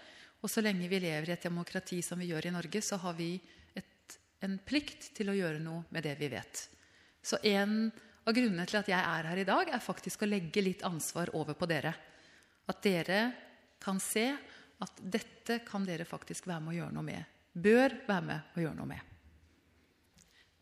Og 0.42 0.50
så 0.50 0.62
lenge 0.64 0.88
vi 0.90 1.00
lever 1.02 1.30
i 1.30 1.34
et 1.34 1.44
demokrati 1.44 2.00
som 2.02 2.20
vi 2.22 2.30
gjør 2.30 2.48
i 2.48 2.54
Norge, 2.54 2.82
så 2.82 2.98
har 3.02 3.14
vi 3.18 3.34
et, 3.78 4.16
en 4.42 4.56
plikt 4.66 5.12
til 5.16 5.30
å 5.30 5.36
gjøre 5.36 5.60
noe 5.62 5.84
med 5.94 6.06
det 6.06 6.16
vi 6.20 6.30
vet. 6.32 6.64
Så 7.22 7.38
en 7.46 7.92
av 8.22 8.34
grunnene 8.34 8.66
til 8.70 8.80
at 8.80 8.90
jeg 8.90 8.98
er 8.98 9.28
her 9.30 9.42
i 9.42 9.46
dag, 9.46 9.70
er 9.70 9.82
faktisk 9.82 10.24
å 10.24 10.30
legge 10.30 10.64
litt 10.64 10.82
ansvar 10.86 11.30
over 11.38 11.58
på 11.58 11.68
dere. 11.70 11.92
At 12.70 12.82
dere 12.82 13.22
kan 13.82 13.98
se 14.02 14.28
at 14.82 14.98
dette 15.02 15.60
kan 15.66 15.86
dere 15.86 16.06
faktisk 16.06 16.48
være 16.50 16.64
med 16.64 16.74
å 16.74 16.78
gjøre 16.80 16.96
noe 16.96 17.06
med. 17.06 17.38
Bør 17.52 17.98
være 18.06 18.26
med 18.26 18.56
å 18.56 18.64
gjøre 18.64 18.78
noe 18.78 18.90
med. 18.94 19.11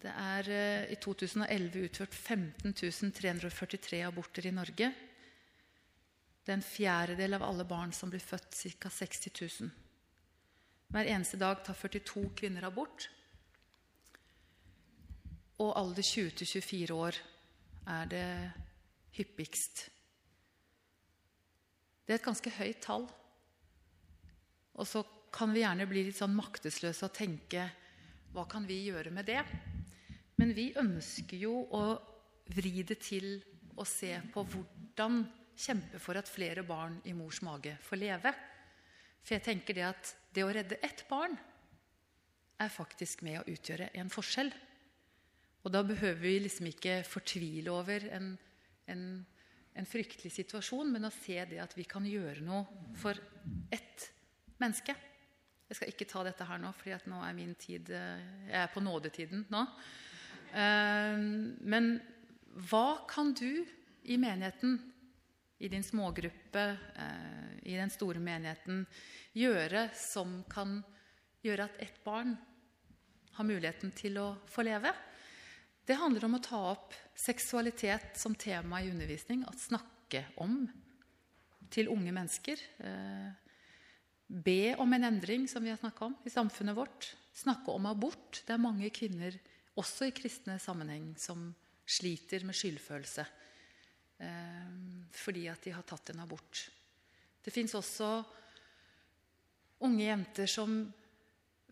Det 0.00 0.10
er 0.16 0.48
uh, 0.48 0.92
i 0.92 0.96
2011 0.96 1.84
utført 1.84 2.14
15 2.16 2.72
343 3.12 4.00
aborter 4.06 4.48
i 4.48 4.54
Norge. 4.56 4.88
Det 6.40 6.52
er 6.52 6.56
en 6.56 6.64
fjerdedel 6.64 7.36
av 7.36 7.44
alle 7.44 7.66
barn 7.68 7.92
som 7.92 8.10
blir 8.10 8.22
født, 8.24 8.56
ca. 8.80 8.88
60 8.88 9.30
000. 9.60 9.70
Hver 10.90 11.06
eneste 11.06 11.38
dag 11.38 11.60
tar 11.62 11.76
42 11.76 12.30
kvinner 12.34 12.64
abort. 12.66 13.10
Og 15.60 15.76
alder 15.76 16.02
20-24 16.02 16.96
år 16.96 17.20
er 17.92 18.10
det 18.10 18.26
hyppigst. 19.18 19.84
Det 22.06 22.16
er 22.16 22.18
et 22.18 22.26
ganske 22.26 22.50
høyt 22.56 22.80
tall. 22.82 23.04
Og 24.80 24.88
så 24.88 25.04
kan 25.30 25.52
vi 25.54 25.60
gjerne 25.62 25.86
bli 25.86 26.08
litt 26.08 26.18
sånn 26.18 26.34
maktesløse 26.34 27.06
og 27.06 27.14
tenke 27.14 27.68
hva 28.34 28.46
kan 28.50 28.66
vi 28.66 28.80
gjøre 28.88 29.12
med 29.14 29.28
det? 29.28 29.44
Men 30.40 30.54
vi 30.56 30.70
ønsker 30.80 31.36
jo 31.36 31.52
å 31.76 31.84
vri 32.56 32.80
det 32.86 32.96
til 33.04 33.34
å 33.76 33.84
se 33.86 34.14
på 34.32 34.44
hvordan 34.48 35.20
kjempe 35.60 36.00
for 36.00 36.16
at 36.16 36.30
flere 36.30 36.64
barn 36.66 36.96
i 37.04 37.12
mors 37.14 37.42
mage 37.44 37.76
får 37.84 38.00
leve. 38.00 38.32
For 39.20 39.36
jeg 39.36 39.44
tenker 39.44 39.76
det 39.76 39.86
at 39.90 40.14
det 40.32 40.46
å 40.46 40.52
redde 40.54 40.80
ett 40.80 41.04
barn 41.10 41.36
er 42.60 42.72
faktisk 42.72 43.20
med 43.26 43.42
å 43.42 43.48
utgjøre 43.52 43.92
en 44.00 44.12
forskjell. 44.12 44.50
Og 45.60 45.74
da 45.74 45.84
behøver 45.84 46.22
vi 46.24 46.38
liksom 46.46 46.70
ikke 46.70 47.02
fortvile 47.04 47.72
over 47.76 48.08
en, 48.16 48.32
en 48.88 49.04
en 49.78 49.86
fryktelig 49.88 50.32
situasjon, 50.34 50.90
men 50.92 51.06
å 51.06 51.14
se 51.14 51.38
det 51.48 51.60
at 51.62 51.76
vi 51.78 51.86
kan 51.88 52.06
gjøre 52.06 52.42
noe 52.44 52.92
for 52.98 53.16
ett 53.72 54.08
menneske. 54.60 54.94
Jeg 55.70 55.78
skal 55.78 55.92
ikke 55.92 56.08
ta 56.10 56.24
dette 56.26 56.46
her 56.46 56.58
nå, 56.58 56.72
for 56.74 57.10
nå 57.10 57.20
er 57.22 57.36
min 57.36 57.54
tid 57.54 57.92
eh, 57.94 58.22
Jeg 58.48 58.58
er 58.64 58.72
på 58.74 58.82
nådetiden 58.82 59.44
nå. 59.52 59.62
Eh, 60.52 61.18
men 61.60 61.90
hva 62.70 63.00
kan 63.08 63.32
du 63.32 63.64
i 64.02 64.16
menigheten, 64.18 64.78
i 65.58 65.68
din 65.68 65.84
smågruppe, 65.84 66.64
eh, 66.96 67.50
i 67.62 67.76
den 67.76 67.90
store 67.90 68.20
menigheten, 68.20 68.86
gjøre 69.36 69.90
som 69.94 70.40
kan 70.50 70.80
gjøre 71.44 71.68
at 71.68 71.82
ett 71.84 72.00
barn 72.04 72.34
har 73.36 73.46
muligheten 73.46 73.92
til 73.96 74.18
å 74.18 74.28
få 74.50 74.64
leve? 74.66 74.92
Det 75.86 75.98
handler 75.98 76.24
om 76.24 76.36
å 76.36 76.42
ta 76.42 76.58
opp 76.72 76.94
seksualitet 77.18 78.16
som 78.18 78.34
tema 78.34 78.82
i 78.82 78.90
undervisning. 78.90 79.44
Å 79.44 79.54
snakke 79.56 80.24
om 80.38 80.64
til 81.70 81.90
unge 81.90 82.12
mennesker. 82.14 82.60
Eh, 82.78 83.30
be 84.30 84.74
om 84.78 84.92
en 84.94 85.08
endring, 85.08 85.48
som 85.48 85.64
vi 85.64 85.72
har 85.72 85.80
snakka 85.80 86.06
om, 86.06 86.16
i 86.24 86.30
samfunnet 86.30 86.76
vårt. 86.76 87.14
Snakke 87.34 87.74
om 87.74 87.86
abort. 87.90 88.42
Det 88.46 88.54
er 88.54 88.62
mange 88.62 88.90
kvinner, 88.94 89.34
også 89.80 90.08
i 90.08 90.14
kristne 90.16 90.58
sammenheng, 90.62 91.12
som 91.18 91.48
sliter 91.90 92.44
med 92.46 92.54
skyldfølelse 92.54 93.24
eh, 94.22 94.74
fordi 95.16 95.48
at 95.50 95.64
de 95.64 95.74
har 95.74 95.86
tatt 95.88 96.12
en 96.12 96.22
abort. 96.22 96.68
Det 97.40 97.52
fins 97.54 97.74
også 97.74 98.12
unge 99.86 100.04
jenter 100.04 100.50
som 100.50 100.82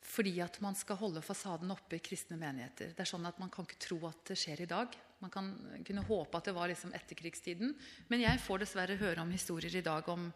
fordi 0.08 0.38
at 0.40 0.56
man 0.64 0.76
skal 0.78 0.96
holde 0.96 1.20
fasaden 1.20 1.70
oppe 1.74 1.98
i 1.98 2.02
kristne 2.02 2.38
menigheter. 2.40 2.94
Det 2.96 3.04
er 3.04 3.10
sånn 3.10 3.26
at 3.28 3.38
Man 3.38 3.50
kan 3.52 3.66
ikke 3.66 3.82
tro 3.82 3.98
at 4.08 4.22
det 4.30 4.38
skjer 4.40 4.62
i 4.64 4.70
dag. 4.70 4.94
Man 5.20 5.30
kan 5.30 5.50
kunne 5.84 6.06
håpe 6.08 6.38
at 6.38 6.48
det 6.48 6.54
var 6.56 6.70
liksom 6.70 6.94
etterkrigstiden. 6.96 7.74
Men 8.08 8.22
jeg 8.24 8.40
får 8.40 8.62
dessverre 8.62 8.96
høre 8.96 9.20
om 9.20 9.34
historier 9.34 9.76
i 9.76 9.84
dag 9.84 10.08
om 10.08 10.30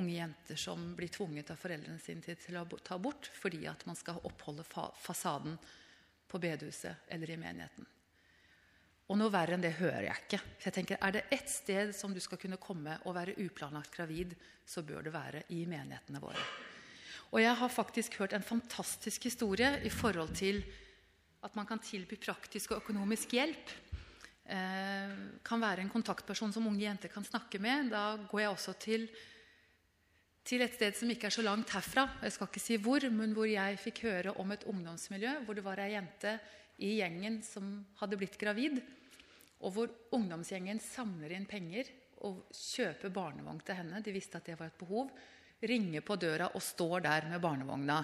unge 0.00 0.16
jenter 0.16 0.58
som 0.58 0.94
blir 0.96 1.12
tvunget 1.12 1.52
av 1.52 1.60
foreldrene 1.60 2.00
sine 2.00 2.24
til, 2.24 2.56
å 2.56 2.64
ta 2.80 2.96
abort 2.96 3.28
fordi 3.36 3.66
at 3.68 3.84
man 3.86 3.98
skal 3.98 4.22
oppholde 4.24 4.64
fasaden 4.64 5.58
på 6.32 6.40
bedehuset 6.40 7.08
eller 7.12 7.30
i 7.30 7.38
menigheten. 7.40 7.88
Og 9.12 9.18
noe 9.20 9.32
verre 9.32 9.58
enn 9.58 9.64
det 9.64 9.74
hører 9.76 10.06
jeg 10.06 10.24
ikke. 10.24 10.38
Så 10.56 10.68
jeg 10.70 10.76
tenker, 10.78 10.98
Er 11.00 11.12
det 11.12 11.24
ett 11.30 11.50
sted 11.50 11.92
som 11.92 12.14
du 12.14 12.20
skal 12.20 12.38
kunne 12.40 12.56
komme 12.56 12.96
og 13.04 13.14
være 13.14 13.36
uplanlagt 13.44 13.92
gravid, 13.92 14.32
så 14.64 14.82
bør 14.82 15.02
det 15.04 15.12
være 15.12 15.42
i 15.52 15.66
menighetene 15.66 16.22
våre. 16.22 16.40
Og 17.32 17.40
jeg 17.42 17.54
har 17.56 17.68
faktisk 17.68 18.16
hørt 18.20 18.32
en 18.32 18.44
fantastisk 18.44 19.24
historie 19.24 19.80
i 19.84 19.90
forhold 19.90 20.34
til 20.36 20.62
at 21.42 21.54
man 21.56 21.66
kan 21.66 21.80
tilby 21.82 22.16
praktisk 22.20 22.72
og 22.72 22.84
økonomisk 22.84 23.32
hjelp. 23.32 23.72
Eh, 24.46 25.12
kan 25.44 25.60
være 25.60 25.82
en 25.82 25.92
kontaktperson 25.92 26.52
som 26.52 26.66
unge 26.66 26.84
jenter 26.84 27.08
kan 27.08 27.24
snakke 27.24 27.58
med. 27.58 27.90
Da 27.90 28.16
går 28.30 28.40
jeg 28.40 28.50
også 28.50 28.72
til, 28.78 29.08
til 30.46 30.64
et 30.64 30.74
sted 30.74 30.96
som 30.98 31.10
ikke 31.12 31.28
er 31.28 31.34
så 31.34 31.44
langt 31.44 31.70
herfra. 31.74 32.06
Jeg 32.24 32.34
skal 32.34 32.50
ikke 32.50 32.62
si 32.62 32.78
hvor, 32.82 33.04
men 33.14 33.34
hvor 33.36 33.46
jeg 33.48 33.78
fikk 33.80 34.02
høre 34.08 34.34
om 34.42 34.50
et 34.54 34.66
ungdomsmiljø 34.70 35.36
hvor 35.46 35.58
det 35.58 35.64
var 35.66 35.82
ei 35.82 35.92
jente 35.94 36.34
i 36.82 36.96
gjengen 36.98 37.38
som 37.46 37.76
hadde 38.00 38.18
blitt 38.18 38.38
gravid. 38.40 38.80
Og 39.62 39.74
hvor 39.74 39.92
ungdomsgjengen 40.16 40.82
samler 40.82 41.36
inn 41.36 41.46
penger 41.46 41.90
og 42.26 42.48
kjøper 42.54 43.14
barnevogn 43.14 43.62
til 43.62 43.78
henne. 43.78 44.02
De 44.02 44.14
visste 44.14 44.38
at 44.38 44.50
det 44.50 44.58
var 44.58 44.72
et 44.72 44.80
behov. 44.80 45.10
Ringer 45.62 46.02
på 46.02 46.18
døra 46.18 46.50
og 46.50 46.62
står 46.62 47.04
der 47.06 47.28
med 47.30 47.42
barnevogna. 47.42 48.00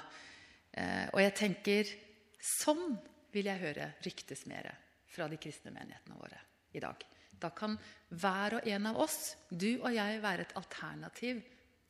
Eh, 0.70 1.06
og 1.10 1.22
jeg 1.22 1.34
tenker 1.38 1.94
sånn 2.38 2.92
vil 3.34 3.50
jeg 3.50 3.60
høre 3.60 3.92
ryktes 4.04 4.46
mer 4.48 4.70
fra 5.10 5.26
de 5.28 5.38
kristne 5.40 5.74
menighetene 5.74 6.18
våre 6.18 6.38
i 6.78 6.82
dag. 6.82 7.02
Da 7.38 7.50
kan 7.54 7.74
hver 8.08 8.58
og 8.58 8.66
en 8.66 8.88
av 8.90 8.98
oss, 9.02 9.36
du 9.50 9.78
og 9.78 9.90
jeg, 9.94 10.22
være 10.22 10.46
et 10.46 10.56
alternativ 10.58 11.42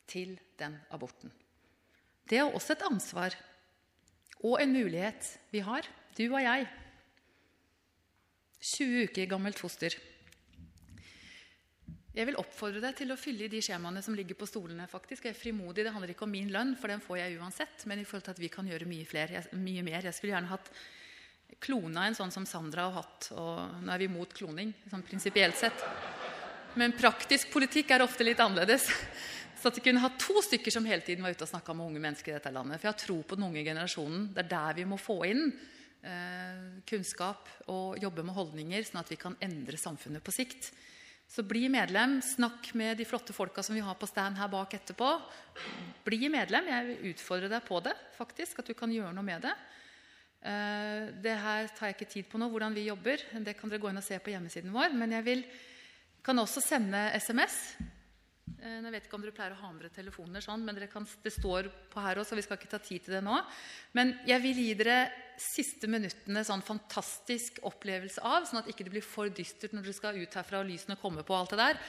til 0.09 0.35
den 0.59 0.75
aborten. 0.91 1.31
Det 2.29 2.41
er 2.41 2.49
også 2.49 2.75
et 2.75 2.85
ansvar 2.89 3.37
og 4.45 4.59
en 4.61 4.73
mulighet 4.73 5.25
vi 5.51 5.63
har, 5.65 5.87
du 6.17 6.25
og 6.29 6.41
jeg. 6.43 6.67
20 8.59 9.09
uker 9.09 9.29
gammelt 9.31 9.59
foster. 9.59 9.95
Jeg 12.09 12.25
vil 12.27 12.39
oppfordre 12.41 12.81
deg 12.83 12.95
til 12.97 13.13
å 13.13 13.17
fylle 13.19 13.45
i 13.45 13.51
de 13.51 13.61
skjemaene 13.63 14.01
som 14.03 14.15
ligger 14.17 14.35
på 14.35 14.47
stolene. 14.49 14.87
faktisk. 14.87 15.25
Jeg 15.25 15.35
er 15.35 15.39
frimodig, 15.39 15.85
Det 15.85 15.93
handler 15.93 16.09
ikke 16.09 16.25
om 16.25 16.31
min 16.31 16.49
lønn, 16.49 16.75
for 16.75 16.87
den 16.87 16.99
får 16.99 17.17
jeg 17.17 17.39
uansett. 17.39 17.85
Men 17.85 17.99
i 17.99 18.03
forhold 18.03 18.23
til 18.23 18.31
at 18.31 18.39
vi 18.39 18.49
kan 18.49 18.67
gjøre 18.67 18.87
mye, 18.87 19.05
flere, 19.05 19.45
mye 19.53 19.83
mer. 19.83 20.01
Jeg 20.03 20.13
skulle 20.13 20.33
gjerne 20.33 20.51
hatt 20.51 20.71
klona 21.59 22.07
en 22.07 22.15
sånn 22.15 22.31
som 22.31 22.45
Sandra 22.45 22.89
har 22.89 23.03
hatt. 23.03 23.31
Og 23.31 23.83
nå 23.83 23.93
er 23.93 23.99
vi 23.99 24.07
mot 24.07 24.33
kloning, 24.33 24.73
sånn 24.89 25.03
prinsipielt 25.03 25.55
sett. 25.55 25.85
Men 26.75 26.91
praktisk 26.93 27.51
politikk 27.53 27.91
er 27.91 28.01
ofte 28.01 28.23
litt 28.23 28.39
annerledes. 28.39 28.89
Så 29.59 29.67
at 29.67 29.75
vi 29.75 29.83
kunne 29.83 29.99
ha 29.99 30.11
to 30.15 30.39
stykker 30.45 30.71
som 30.71 30.85
hele 30.87 31.03
tiden 31.03 31.25
var 31.25 31.35
ute 31.35 31.43
og 31.43 31.51
snakka 31.51 31.73
med 31.75 31.89
unge 31.89 32.03
mennesker 32.03 32.31
i 32.31 32.37
dette 32.37 32.53
landet. 32.55 32.79
For 32.79 32.87
jeg 32.87 32.93
har 32.93 33.01
tro 33.01 33.17
på 33.27 33.35
den 33.35 33.49
unge 33.49 33.63
generasjonen. 33.67 34.29
Det 34.35 34.45
er 34.45 34.53
der 34.53 34.77
vi 34.77 34.85
må 34.87 34.99
få 34.99 35.17
inn 35.27 35.49
eh, 35.49 36.61
kunnskap 36.87 37.49
og 37.73 37.99
jobbe 37.99 38.23
med 38.23 38.37
holdninger, 38.37 38.85
sånn 38.87 39.01
at 39.01 39.11
vi 39.11 39.19
kan 39.19 39.35
endre 39.43 39.79
samfunnet 39.79 40.23
på 40.23 40.35
sikt. 40.35 40.71
Så 41.29 41.43
bli 41.45 41.67
medlem. 41.69 42.21
Snakk 42.25 42.71
med 42.79 42.97
de 42.97 43.05
flotte 43.05 43.35
folka 43.35 43.61
som 43.65 43.75
vi 43.75 43.83
har 43.85 43.99
på 43.99 44.07
stand 44.09 44.39
her 44.39 44.49
bak 44.49 44.79
etterpå. 44.79 45.11
Bli 46.07 46.31
medlem. 46.31 46.71
Jeg 46.71 46.87
vil 46.87 47.11
utfordre 47.11 47.51
deg 47.51 47.67
på 47.67 47.83
det, 47.85 47.93
faktisk, 48.15 48.63
at 48.63 48.71
du 48.71 48.77
kan 48.79 48.95
gjøre 48.95 49.11
noe 49.13 49.27
med 49.27 49.43
det. 49.43 49.53
Eh, 50.39 51.11
det 51.19 51.35
her 51.43 51.67
tar 51.75 51.91
jeg 51.91 51.99
ikke 51.99 52.11
tid 52.15 52.31
på 52.31 52.39
nå, 52.39 52.47
hvordan 52.49 52.73
vi 52.79 52.87
jobber. 52.87 53.27
Det 53.43 53.59
kan 53.59 53.69
dere 53.69 53.83
gå 53.83 53.91
inn 53.91 53.99
og 53.99 54.07
se 54.07 54.23
på 54.23 54.31
hjemmesiden 54.31 54.71
vår. 54.73 54.95
Men 54.95 55.19
jeg 55.19 55.27
vil, 55.27 55.47
kan 56.23 56.39
også 56.47 56.63
sende 56.63 57.09
SMS. 57.19 57.59
Eh, 58.57 58.77
jeg 58.81 58.93
vet 58.93 59.07
ikke 59.07 59.17
om 59.17 59.23
dere 59.23 59.35
pleier 59.35 59.55
å 59.55 59.59
ha 59.61 59.71
med 59.71 59.83
dere 59.85 59.95
telefoner, 59.95 60.43
sånn, 60.43 60.63
men 60.65 60.79
kan, 60.91 61.07
det 61.23 61.33
står 61.35 61.69
på 61.91 62.03
her 62.03 62.21
også, 62.21 62.33
så 62.33 62.39
vi 62.39 62.45
skal 62.45 62.59
ikke 62.59 62.71
ta 62.71 62.81
tid 62.83 63.05
til 63.05 63.17
det 63.17 63.23
nå. 63.25 63.37
Men 63.97 64.15
jeg 64.27 64.43
vil 64.45 64.61
gi 64.63 64.77
dere 64.79 64.99
siste 65.39 65.87
minuttene 65.91 66.43
sånn 66.47 66.63
fantastisk 66.65 67.61
opplevelse 67.69 68.23
av, 68.25 68.47
sånn 68.47 68.61
at 68.63 68.71
ikke 68.71 68.87
det 68.87 68.95
blir 68.97 69.05
for 69.05 69.31
dystert 69.31 69.75
når 69.75 69.87
dere 69.87 69.99
skal 69.99 70.19
ut 70.19 70.39
herfra 70.39 70.63
og 70.63 70.71
lysene 70.71 70.99
kommer 70.99 71.27
på. 71.27 71.35
alt 71.37 71.55
det 71.55 71.61
der. 71.61 71.83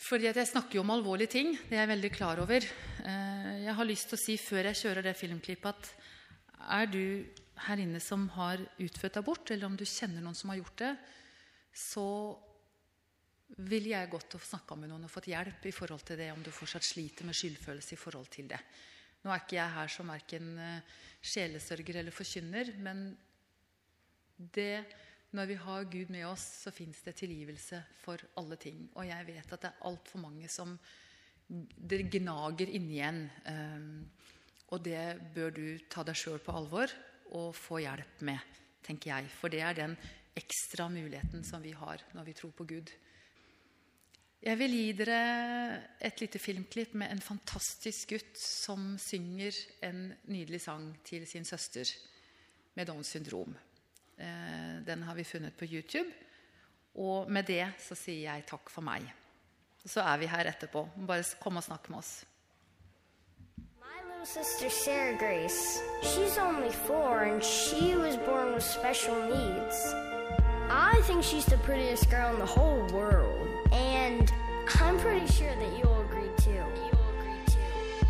Fordi 0.00 0.30
Jeg 0.32 0.48
snakker 0.48 0.78
jo 0.78 0.80
om 0.80 0.90
alvorlige 0.90 1.34
ting. 1.36 1.52
Det 1.68 1.76
er 1.76 1.84
jeg 1.84 1.92
veldig 1.92 2.10
klar 2.12 2.40
over. 2.40 2.64
Eh, 3.04 3.64
jeg 3.66 3.74
har 3.76 3.84
lyst 3.84 4.08
til 4.08 4.16
å 4.16 4.24
si 4.24 4.36
før 4.40 4.70
jeg 4.70 4.80
kjører 4.82 5.02
det 5.04 5.16
filmklippet, 5.16 5.66
at 5.68 5.92
er 6.70 6.86
du 6.86 7.26
her 7.66 7.80
inne 7.80 8.00
som 8.00 8.28
har 8.36 8.60
utført 8.80 9.18
abort, 9.20 9.50
eller 9.50 9.68
om 9.68 9.76
du 9.76 9.84
kjenner 9.84 10.22
noen 10.24 10.36
som 10.36 10.52
har 10.52 10.60
gjort 10.60 10.78
det, 10.80 10.94
så 11.76 12.06
vil 13.56 13.90
jeg 13.90 14.10
godt 14.10 14.36
å 14.36 14.42
snakke 14.42 14.76
med 14.78 14.90
noen 14.92 15.06
og 15.06 15.12
fått 15.12 15.30
hjelp 15.32 15.66
i 15.66 15.74
forhold 15.74 16.04
til 16.06 16.20
det, 16.20 16.30
om 16.32 16.42
du 16.44 16.52
fortsatt 16.54 16.86
sliter 16.86 17.26
med 17.26 17.36
skyldfølelse 17.36 17.96
i 17.96 18.00
forhold 18.00 18.30
til 18.32 18.48
det. 18.50 18.60
Nå 19.20 19.32
er 19.32 19.42
ikke 19.42 19.58
jeg 19.58 19.74
her 19.74 19.92
som 19.92 20.10
verken 20.12 20.54
eh, 20.62 20.96
sjelesørger 21.20 22.00
eller 22.00 22.14
forkynner, 22.14 22.72
men 22.80 23.02
det, 24.40 24.86
når 25.36 25.50
vi 25.50 25.58
har 25.60 25.90
Gud 25.92 26.12
med 26.14 26.24
oss, 26.30 26.46
så 26.64 26.72
fins 26.72 27.02
det 27.04 27.18
tilgivelse 27.20 27.82
for 28.00 28.22
alle 28.40 28.56
ting. 28.60 28.86
Og 28.94 29.04
jeg 29.10 29.28
vet 29.28 29.52
at 29.52 29.66
det 29.66 29.72
er 29.72 29.86
altfor 29.90 30.24
mange 30.24 30.48
som 30.48 30.78
det 31.50 32.04
gnager 32.14 32.70
inni 32.70 32.96
igjen. 33.00 33.22
Eh, 33.50 34.30
og 34.70 34.82
det 34.86 35.04
bør 35.34 35.52
du 35.52 35.64
ta 35.90 36.06
deg 36.06 36.16
sjøl 36.16 36.40
på 36.42 36.54
alvor 36.54 36.92
og 37.36 37.52
få 37.58 37.82
hjelp 37.82 38.24
med, 38.26 38.58
tenker 38.86 39.12
jeg. 39.12 39.30
For 39.34 39.52
det 39.52 39.62
er 39.66 39.76
den 39.76 39.96
ekstra 40.38 40.86
muligheten 40.88 41.44
som 41.44 41.62
vi 41.62 41.74
har 41.76 42.02
når 42.14 42.28
vi 42.28 42.36
tror 42.38 42.54
på 42.56 42.66
Gud. 42.70 42.90
Jeg 44.40 44.56
vil 44.56 44.72
gi 44.72 44.92
dere 44.96 45.16
et 46.00 46.20
lite 46.22 46.40
filmklipp 46.40 46.94
med 46.96 47.12
en 47.12 47.20
fantastisk 47.20 48.14
gutt 48.14 48.38
som 48.40 48.94
synger 48.96 49.52
en 49.84 50.06
nydelig 50.32 50.62
sang 50.64 50.86
til 51.04 51.26
sin 51.28 51.44
søster 51.44 51.84
med 52.74 52.88
Downs 52.88 53.12
syndrom. 53.12 53.52
Eh, 54.16 54.80
den 54.86 55.02
har 55.02 55.14
vi 55.14 55.24
funnet 55.24 55.52
på 55.52 55.68
YouTube. 55.68 56.08
Og 56.94 57.30
med 57.30 57.44
det 57.52 57.66
så 57.84 57.94
sier 57.94 58.32
jeg 58.32 58.46
takk 58.48 58.72
for 58.72 58.80
meg. 58.80 59.04
Så 59.84 60.00
er 60.00 60.16
vi 60.16 60.32
her 60.32 60.48
etterpå. 60.48 60.86
Bare 61.06 61.24
kom 61.40 61.60
og 61.60 61.64
snakk 61.68 61.90
med 61.92 61.98
oss. 61.98 62.24
My 63.76 64.00
little 64.08 64.24
sister 64.24 64.70
Sarah 64.70 65.18
Grace, 65.18 65.82
she's 66.02 66.38
only 66.38 66.72
four 66.72 67.28
and 67.28 67.44
she 67.44 67.94
was 67.94 68.16
born 68.16 68.54
with 68.54 68.64
special 68.64 69.20
needs. 69.28 69.94
I 70.70 70.96
think 71.04 71.24
she's 71.24 71.44
the 71.44 71.58
prettiest 71.58 72.08
girl 72.08 72.32
in 72.32 72.40
the 72.40 72.52
whole 72.56 72.88
world. 72.88 73.59
And 73.72 74.32
I'm 74.80 74.98
pretty 74.98 75.26
sure 75.26 75.54
that 75.54 75.78
you'll 75.78 76.00
agree 76.02 76.30
too. 76.38 76.50
You'll 76.50 77.08
agree 77.18 77.44
too. 77.46 78.06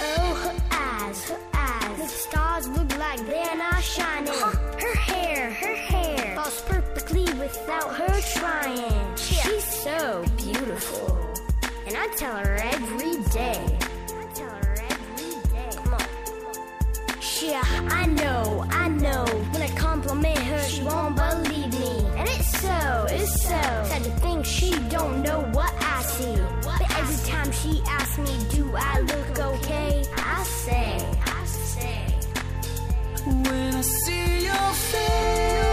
Oh, 0.00 0.34
her 0.44 0.56
eyes, 0.70 1.30
her 1.30 1.38
eyes. 1.54 1.98
The 1.98 2.08
stars 2.08 2.68
look 2.68 2.98
like 2.98 3.24
they're 3.26 3.56
not 3.56 3.82
shining. 3.82 4.32
Huh. 4.34 4.56
Her 4.78 4.94
hair, 4.94 5.50
her 5.50 5.74
hair 5.74 6.36
falls 6.36 6.60
perfectly 6.62 7.24
without 7.38 7.94
her 7.94 8.20
trying. 8.38 9.16
She's 9.16 9.64
so 9.64 10.24
beautiful. 10.36 11.18
And 11.86 11.96
I 11.96 12.08
tell 12.16 12.36
her 12.36 12.56
every 12.56 13.22
day. 13.32 13.78
I 14.08 14.26
tell 14.34 14.50
her 14.50 14.76
every 14.90 15.30
day. 15.50 15.70
Come 15.76 15.94
on. 15.94 16.02
Yeah, 17.42 17.62
I 17.90 18.06
know, 18.06 18.64
I 18.70 18.88
know. 18.88 19.24
When 19.52 19.62
I 19.62 19.68
compliment 19.76 20.38
her, 20.38 20.62
she 20.64 20.82
won't 20.82 21.16
believe 21.16 21.72
me. 21.78 22.06
So, 22.60 23.06
it's 23.10 23.42
so 23.42 23.48
sad 23.48 24.02
to 24.04 24.10
think 24.22 24.44
she 24.46 24.70
don't 24.88 25.22
know 25.22 25.40
what 25.52 25.72
I 25.78 26.02
see. 26.02 26.36
But 26.64 26.80
every 26.98 27.30
time 27.30 27.52
she 27.52 27.82
asks 27.86 28.18
me, 28.18 28.34
do 28.50 28.74
I 28.74 29.00
look 29.00 29.38
okay? 29.38 30.02
I 30.16 30.42
say, 30.44 31.06
I 31.26 31.44
say. 31.44 32.00
When 33.26 33.74
I 33.74 33.80
see 33.82 34.44
your 34.46 34.72
face, 34.90 35.65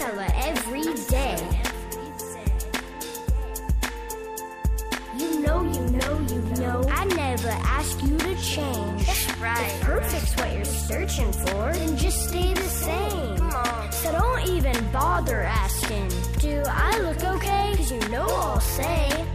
every 0.00 0.84
day. 1.08 1.36
You 5.16 5.40
know, 5.40 5.62
you 5.62 5.80
know, 5.80 6.20
you 6.28 6.40
know. 6.60 6.84
I 6.88 7.04
never 7.06 7.48
ask 7.48 8.00
you 8.04 8.16
to 8.18 8.36
change. 8.36 9.06
That's 9.06 9.38
right. 9.38 9.58
If 9.60 9.80
perfect's 9.80 10.36
what 10.36 10.52
you're 10.52 10.64
searching 10.64 11.32
for, 11.32 11.72
then 11.72 11.96
just 11.96 12.28
stay 12.28 12.54
the 12.54 12.60
same. 12.60 13.36
Come 13.38 13.52
on. 13.52 13.92
So 13.92 14.12
don't 14.12 14.46
even 14.48 14.92
bother 14.92 15.42
asking. 15.42 16.08
Do 16.38 16.62
I 16.66 16.98
look 17.00 17.24
okay? 17.24 17.74
Cause 17.76 17.90
you 17.90 18.08
know 18.10 18.26
I'll 18.28 18.60
say. 18.60 19.26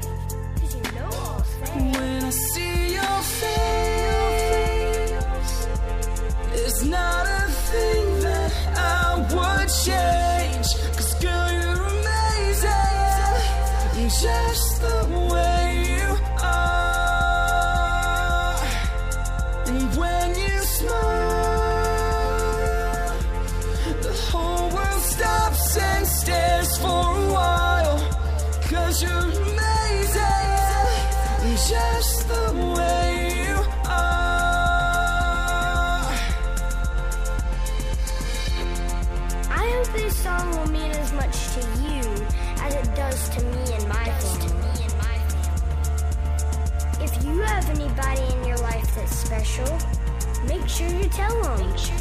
Sure 50.73 50.87
you 50.87 51.07
tell 51.09 51.43
them. 51.43 51.92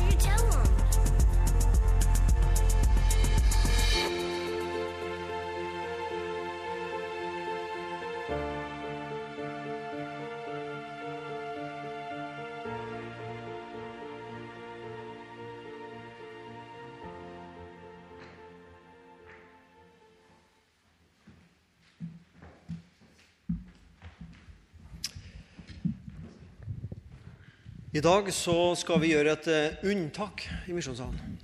I 27.93 28.01
dag 28.01 28.31
så 28.33 28.73
skal 28.81 29.03
vi 29.03 29.11
gjøre 29.11 29.35
et 29.35 29.47
eh, 29.53 29.83
unntak 29.93 30.47
i 30.65 30.73
misjonssalen. 30.73 31.35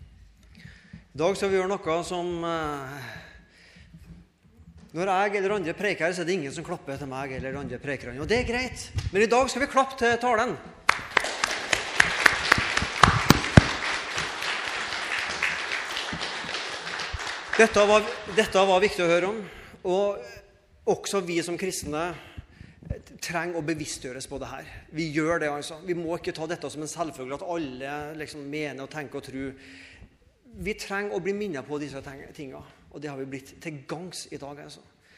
I 0.57 1.19
dag 1.21 1.35
skal 1.37 1.51
vi 1.53 1.59
gjøre 1.59 1.69
noe 1.69 1.97
som 2.09 2.31
eh, 2.49 3.09
Når 4.97 5.11
jeg 5.13 5.35
eller 5.37 5.55
andre 5.59 5.75
preker 5.77 6.07
her, 6.07 6.15
så 6.17 6.23
er 6.25 6.31
det 6.31 6.39
ingen 6.39 6.55
som 6.57 6.65
klapper 6.65 6.97
til 6.97 7.11
meg 7.11 7.35
eller 7.37 7.59
andre 7.61 7.77
prekerne. 7.83 8.17
Og 8.25 8.31
det 8.31 8.39
er 8.39 8.49
greit, 8.49 8.87
men 9.13 9.27
i 9.27 9.29
dag 9.29 9.45
skal 9.53 9.67
vi 9.67 9.69
klappe 9.69 9.99
til 10.01 10.17
talen. 10.23 10.57
Dette 17.59 17.85
var, 17.93 18.09
dette 18.41 18.65
var 18.73 18.81
viktig 18.89 19.05
å 19.05 19.11
høre 19.13 19.35
om. 19.35 19.45
Og 19.85 20.97
også 20.97 21.21
vi 21.29 21.43
som 21.45 21.61
kristne 21.61 22.09
trenger 23.29 23.61
å 23.61 23.67
bevisstgjøres 23.67 24.29
på 24.31 24.41
det 24.41 24.49
her. 24.51 24.73
Vi 24.97 25.09
gjør 25.13 25.43
det, 25.45 25.53
altså. 25.53 25.79
Vi 25.85 25.97
må 25.99 26.17
ikke 26.17 26.35
ta 26.37 26.49
dette 26.51 26.71
som 26.73 26.83
en 26.85 26.91
selvfølge 26.91 27.39
at 27.39 27.47
alle 27.55 27.95
liksom 28.19 28.47
mener 28.49 28.85
og 28.85 28.93
tenker 28.93 29.21
og 29.21 29.29
tror. 29.29 29.71
Vi 30.59 30.75
trenger 30.81 31.15
å 31.17 31.23
bli 31.23 31.37
minnet 31.37 31.69
på 31.69 31.79
disse 31.81 32.03
tingene, 32.03 32.63
og 32.91 33.03
det 33.03 33.13
har 33.13 33.21
vi 33.21 33.29
blitt 33.31 33.55
til 33.63 33.83
gangs 33.89 34.27
i 34.33 34.41
dag. 34.41 34.65
altså. 34.65 34.85